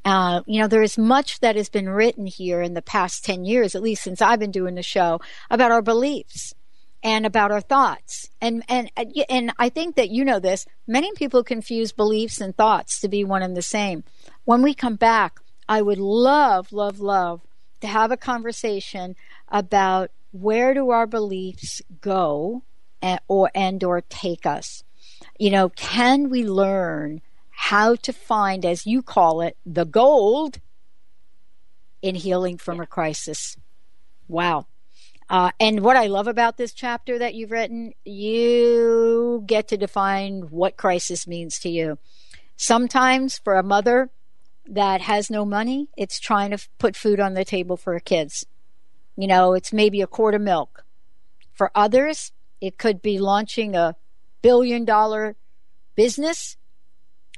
[0.05, 3.45] Uh, you know, there is much that has been written here in the past 10
[3.45, 6.53] years, at least since I've been doing the show, about our beliefs
[7.01, 8.29] and about our thoughts.
[8.41, 8.91] And, and,
[9.29, 10.65] and I think that you know this.
[10.87, 14.03] Many people confuse beliefs and thoughts to be one and the same.
[14.45, 17.41] When we come back, I would love, love, love
[17.81, 19.15] to have a conversation
[19.49, 22.63] about where do our beliefs go
[23.01, 24.83] and, or, and or take us.
[25.37, 27.21] You know, can we learn
[27.63, 30.59] how to find, as you call it, the gold
[32.01, 33.55] in healing from a crisis?
[34.27, 34.67] Wow.
[35.29, 40.41] Uh, and what I love about this chapter that you've written, you get to define
[40.49, 41.97] what crisis means to you.
[42.57, 44.09] Sometimes for a mother
[44.67, 48.45] that has no money, it's trying to put food on the table for her kids.
[49.15, 50.83] You know, it's maybe a quart of milk.
[51.53, 53.95] For others, it could be launching a
[54.41, 55.37] billion dollar
[55.95, 56.57] business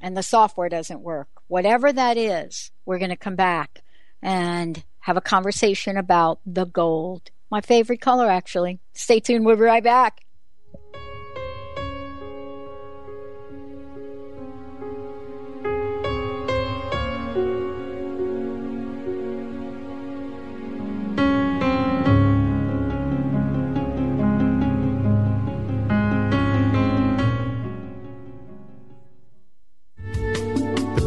[0.00, 1.28] and the software doesn't work.
[1.48, 3.82] Whatever that is, we're going to come back
[4.22, 7.30] and have a conversation about the gold.
[7.50, 8.80] My favorite color, actually.
[8.92, 9.46] Stay tuned.
[9.46, 10.20] We'll be right back.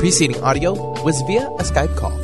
[0.09, 2.19] Preceding audio was via a Skype call.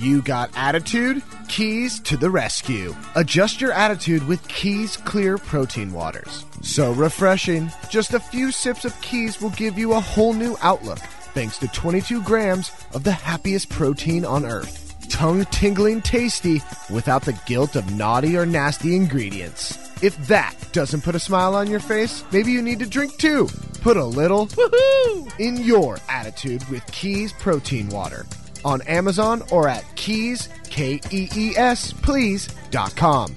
[0.00, 1.22] You got attitude?
[1.48, 2.96] Keys to the rescue.
[3.16, 6.46] Adjust your attitude with Keys Clear Protein Waters.
[6.62, 7.70] So refreshing.
[7.90, 11.00] Just a few sips of Keys will give you a whole new outlook
[11.34, 14.96] thanks to 22 grams of the happiest protein on earth.
[15.10, 19.76] Tongue tingling tasty without the guilt of naughty or nasty ingredients.
[20.02, 23.50] If that doesn't put a smile on your face, maybe you need to drink too.
[23.82, 28.24] Put a little woohoo in your attitude with Keys Protein Water
[28.64, 33.36] on Amazon or at keys, K E E S, please.com.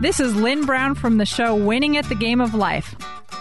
[0.00, 2.94] This is Lynn Brown from the show Winning at the Game of Life.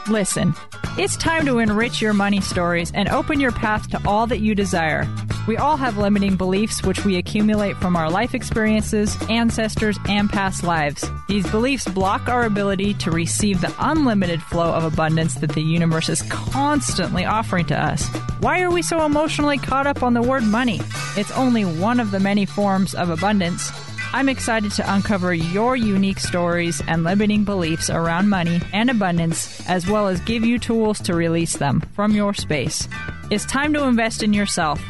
[0.09, 0.55] Listen,
[0.97, 4.55] it's time to enrich your money stories and open your path to all that you
[4.55, 5.07] desire.
[5.47, 10.63] We all have limiting beliefs which we accumulate from our life experiences, ancestors, and past
[10.63, 11.07] lives.
[11.27, 16.09] These beliefs block our ability to receive the unlimited flow of abundance that the universe
[16.09, 18.07] is constantly offering to us.
[18.39, 20.81] Why are we so emotionally caught up on the word money?
[21.15, 23.71] It's only one of the many forms of abundance.
[24.13, 29.87] I'm excited to uncover your unique stories and limiting beliefs around money and abundance, as
[29.87, 32.87] well as give you tools to release them from your space.
[33.29, 34.81] It's time to invest in yourself.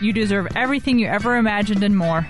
[0.00, 2.26] You deserve everything you ever imagined and more.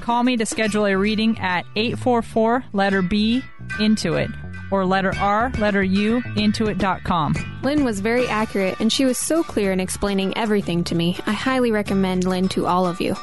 [0.00, 3.42] Call me to schedule a reading at 844 letter B
[3.78, 4.30] into it
[4.72, 7.60] or letter R, letter U, into intuit.com.
[7.62, 11.18] Lynn was very accurate and she was so clear in explaining everything to me.
[11.26, 13.14] I highly recommend Lynn to all of you.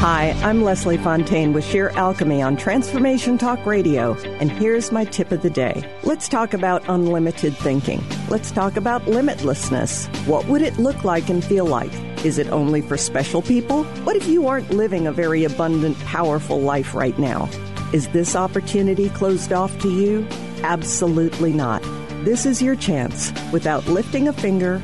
[0.00, 5.32] Hi, I'm Leslie Fontaine with Sheer Alchemy on Transformation Talk Radio, and here's my tip
[5.32, 5.90] of the day.
[6.02, 8.04] Let's talk about unlimited thinking.
[8.28, 10.06] Let's talk about limitlessness.
[10.26, 11.90] What would it look like and feel like?
[12.26, 13.84] Is it only for special people?
[14.04, 17.48] What if you aren't living a very abundant, powerful life right now?
[17.94, 20.28] Is this opportunity closed off to you?
[20.62, 21.82] Absolutely not.
[22.22, 24.82] This is your chance without lifting a finger,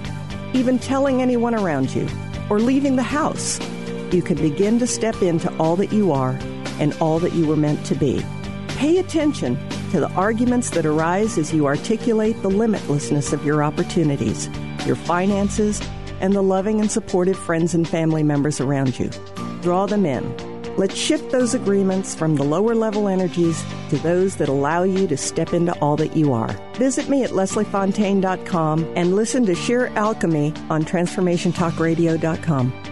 [0.55, 2.09] even telling anyone around you,
[2.49, 3.61] or leaving the house
[4.13, 6.39] you can begin to step into all that you are
[6.79, 8.25] and all that you were meant to be.
[8.69, 9.59] Pay attention
[9.91, 14.49] to the arguments that arise as you articulate the limitlessness of your opportunities,
[14.87, 15.81] your finances,
[16.21, 19.11] and the loving and supportive friends and family members around you.
[19.61, 20.35] Draw them in.
[20.77, 25.17] Let's shift those agreements from the lower level energies to those that allow you to
[25.17, 26.59] step into all that you are.
[26.75, 32.92] Visit me at lesliefontaine.com and listen to Sheer Alchemy on transformationtalkradio.com.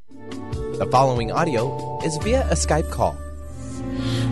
[0.81, 3.15] The following audio is via a Skype call.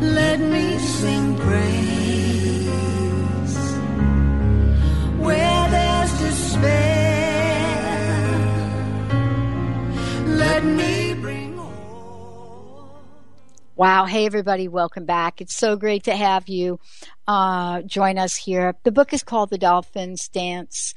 [0.01, 2.67] Let me sing praise
[5.19, 6.73] where there's despair.
[10.25, 11.55] Let me bring
[13.75, 14.05] Wow.
[14.05, 14.67] Hey, everybody.
[14.67, 15.41] Welcome back.
[15.41, 16.79] It's so great to have you
[17.27, 18.73] uh, join us here.
[18.81, 20.95] The book is called The Dolphin's Dance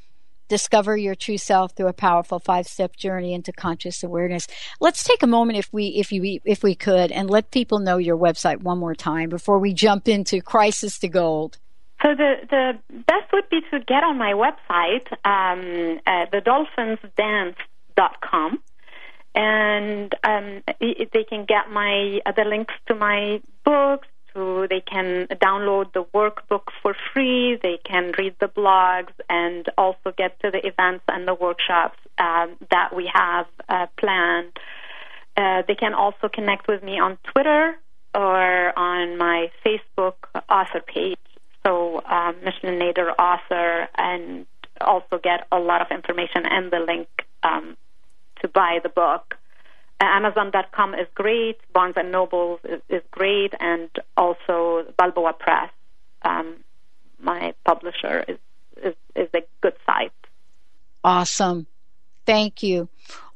[0.53, 4.47] Discover Your True Self Through a Powerful Five Step Journey into Conscious Awareness.
[4.83, 7.97] Let's take a moment, if we, if you, if we could, and let people know
[7.97, 11.57] your website one more time before we jump into Crisis to Gold.
[12.03, 18.61] So the the best would be to get on my website, um, uh, thedolphinsdance.com,
[19.35, 24.07] and um, it, they can get my uh, the links to my books.
[24.35, 27.59] To they can download the workbook for free.
[27.63, 32.57] They can read the blogs and also get to the events and the workshops um,
[32.71, 34.53] that we have uh, planned.
[35.37, 37.77] Uh, they can also connect with me on Twitter
[38.15, 40.15] or on my Facebook
[40.49, 41.19] author page
[41.65, 44.47] so um, Micheline Nader author, and
[44.81, 47.09] also get a lot of information and the link
[47.43, 47.77] um,
[48.41, 49.37] to buy the book.
[50.05, 55.71] Amazon.com is great, Barnes and Noble is, is great, and also Balboa Press,
[56.23, 56.57] um,
[57.21, 58.39] my publisher, is,
[58.83, 60.13] is, is a good site.
[61.05, 61.67] Awesome.
[62.27, 62.89] Thank you.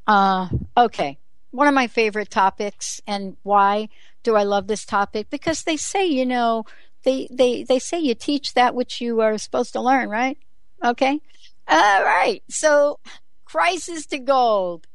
[0.07, 1.19] Uh, okay.
[1.51, 3.89] One of my favorite topics, and why
[4.23, 5.31] do I love this topic?
[5.31, 6.65] Because they say, you know,
[7.05, 10.39] they, they, they say you teach that which you are supposed to learn, right?
[10.85, 11.21] Okay.
[11.69, 12.43] All right.
[12.49, 12.99] So,
[13.45, 14.87] crisis to gold.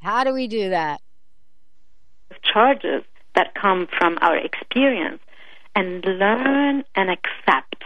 [0.00, 1.00] How do we do that?
[2.42, 5.20] Charges that come from our experience
[5.74, 7.84] and learn and accept.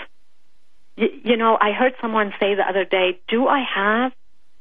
[0.96, 4.12] You, you know, I heard someone say the other day, Do I have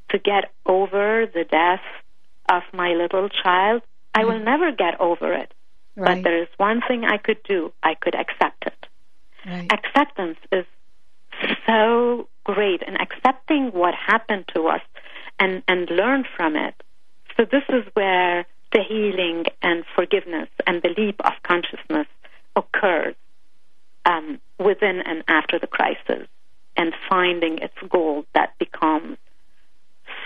[0.09, 1.81] to get over the death
[2.49, 3.81] of my little child?
[4.13, 4.45] I will mm-hmm.
[4.45, 5.53] never get over it.
[5.95, 6.15] Right.
[6.15, 8.87] But there is one thing I could do I could accept it.
[9.45, 9.71] Right.
[9.71, 10.65] Acceptance is
[11.67, 14.81] so great, and accepting what happened to us
[15.39, 16.75] and, and learn from it.
[17.37, 22.07] So, this is where the healing and forgiveness and the leap of consciousness
[22.55, 23.15] occurs
[24.05, 26.27] um, within and after the crisis
[26.75, 29.17] and finding its goal that becomes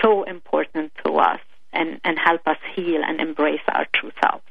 [0.01, 1.39] so important to us
[1.73, 4.43] and, and help us heal and embrace our true selves.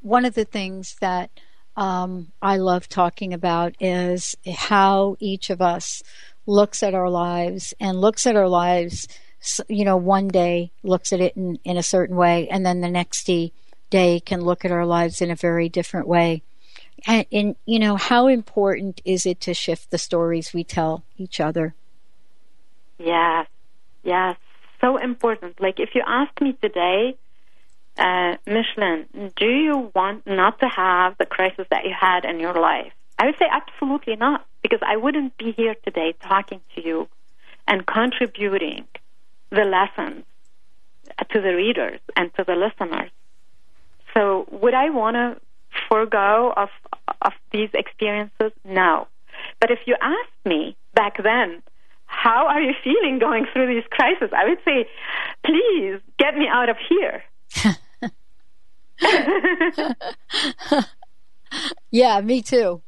[0.00, 1.30] One of the things that
[1.76, 6.02] um, I love talking about is how each of us
[6.46, 9.08] looks at our lives and looks at our lives,
[9.68, 12.90] you know, one day looks at it in, in a certain way, and then the
[12.90, 13.52] next day,
[14.24, 16.42] can look at our lives in a very different way.
[17.06, 21.40] And, and, you know, how important is it to shift the stories we tell each
[21.40, 21.74] other?
[22.98, 23.46] Yes,
[24.02, 24.38] yes,
[24.80, 25.60] so important.
[25.60, 27.18] Like if you ask me today,
[27.98, 32.54] uh, Micheline, do you want not to have the crisis that you had in your
[32.54, 32.92] life?
[33.18, 37.08] I would say absolutely not, because I wouldn't be here today talking to you
[37.68, 38.86] and contributing
[39.50, 40.24] the lessons
[41.30, 43.10] to the readers and to the listeners.
[44.14, 45.40] So, would I want to
[45.88, 46.68] forego of
[47.20, 48.52] of these experiences?
[48.64, 49.06] No.
[49.60, 51.62] But if you asked me back then,
[52.06, 54.30] how are you feeling going through these crises?
[54.36, 54.88] I would say,
[55.44, 57.22] please get me out of here.
[61.90, 62.82] yeah, me too.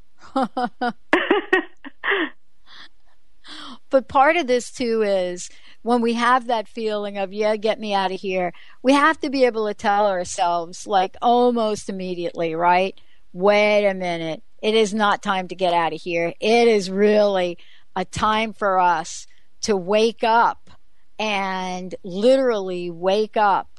[3.90, 5.50] but part of this too is
[5.82, 8.52] when we have that feeling of, yeah, get me out of here,
[8.82, 12.98] we have to be able to tell ourselves, like almost immediately, right?
[13.32, 14.42] Wait a minute.
[14.62, 16.32] It is not time to get out of here.
[16.40, 17.58] It is really
[17.94, 19.26] a time for us
[19.62, 20.70] to wake up
[21.18, 23.73] and literally wake up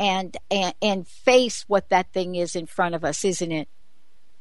[0.00, 3.68] and, and and face what that thing is in front of us, isn't it?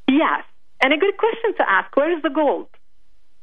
[0.08, 0.44] Yes.
[0.82, 2.68] And a good question to ask, where is the gold?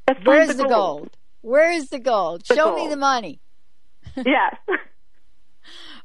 [0.08, 0.70] Let's Where's the, the gold?
[0.72, 1.16] gold?
[1.42, 2.44] Where is the gold?
[2.48, 2.76] The Show gold.
[2.76, 3.40] me the money.
[4.16, 4.56] yes.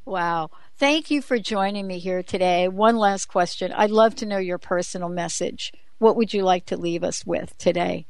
[0.05, 0.49] wow.
[0.78, 2.68] Thank you for joining me here today.
[2.68, 3.72] One last question.
[3.72, 5.72] I'd love to know your personal message.
[5.99, 8.07] What would you like to leave us with today?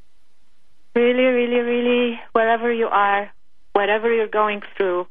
[0.96, 3.32] Really, really, really, wherever you are,
[3.74, 5.08] whatever you're going through,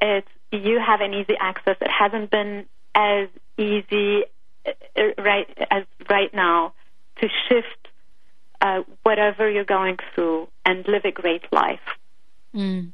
[0.00, 1.76] it's you have an easy access.
[1.80, 3.28] It hasn't been as
[3.58, 4.24] easy
[4.66, 4.72] uh,
[5.18, 6.72] right as right now
[7.20, 7.88] to shift
[8.60, 11.80] uh, whatever you're going through and live a great life.
[12.54, 12.92] Mm.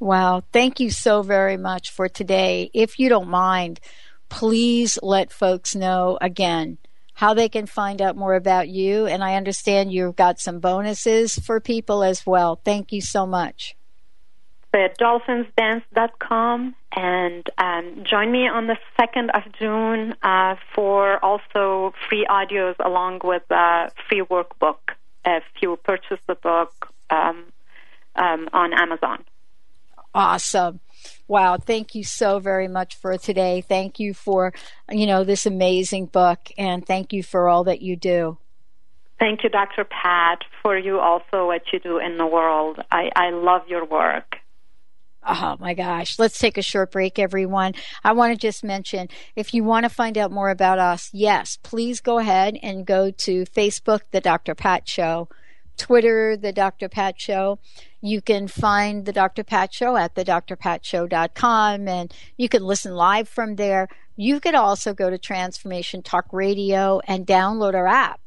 [0.00, 0.42] Wow.
[0.52, 2.70] Thank you so very much for today.
[2.72, 3.80] If you don't mind,
[4.28, 6.78] please let folks know again
[7.14, 9.06] how they can find out more about you.
[9.06, 12.60] And I understand you've got some bonuses for people as well.
[12.64, 13.74] Thank you so much
[14.74, 22.26] at dolphinsdance.com and um, join me on the 2nd of June uh, for also free
[22.28, 24.78] audios along with a free workbook
[25.24, 27.44] if you purchase the book um,
[28.16, 29.24] um, on Amazon.
[30.14, 30.80] Awesome.
[31.28, 33.60] Wow, thank you so very much for today.
[33.60, 34.52] Thank you for,
[34.90, 38.38] you know, this amazing book and thank you for all that you do.
[39.18, 39.84] Thank you, Dr.
[39.84, 42.78] Pat, for you also what you do in the world.
[42.90, 44.36] I, I love your work.
[45.30, 46.18] Oh my gosh.
[46.18, 47.74] Let's take a short break, everyone.
[48.02, 51.58] I want to just mention if you want to find out more about us, yes,
[51.62, 54.54] please go ahead and go to Facebook, The Dr.
[54.54, 55.28] Pat Show,
[55.76, 56.88] Twitter, The Dr.
[56.88, 57.58] Pat Show.
[58.00, 59.44] You can find The Dr.
[59.44, 63.88] Pat Show at thedrpatshow.com and you can listen live from there.
[64.16, 68.20] You could also go to Transformation Talk Radio and download our app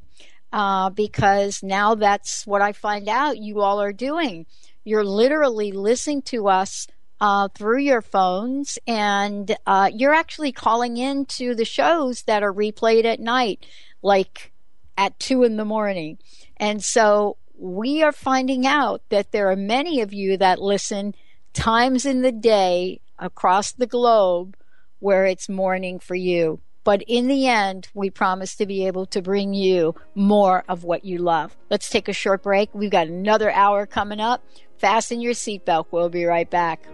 [0.53, 4.45] uh, because now that's what I find out you all are doing
[4.83, 6.87] you're literally listening to us
[7.19, 12.53] uh, through your phones, and uh, you're actually calling in to the shows that are
[12.53, 13.65] replayed at night,
[14.01, 14.51] like
[14.97, 16.17] at two in the morning.
[16.57, 21.13] And so we are finding out that there are many of you that listen
[21.53, 24.57] times in the day across the globe
[24.99, 26.59] where it's morning for you.
[26.83, 31.05] But in the end, we promise to be able to bring you more of what
[31.05, 31.55] you love.
[31.69, 32.73] Let's take a short break.
[32.73, 34.43] We've got another hour coming up.
[34.81, 35.85] Fasten your seatbelt.
[35.91, 36.87] We'll be right back.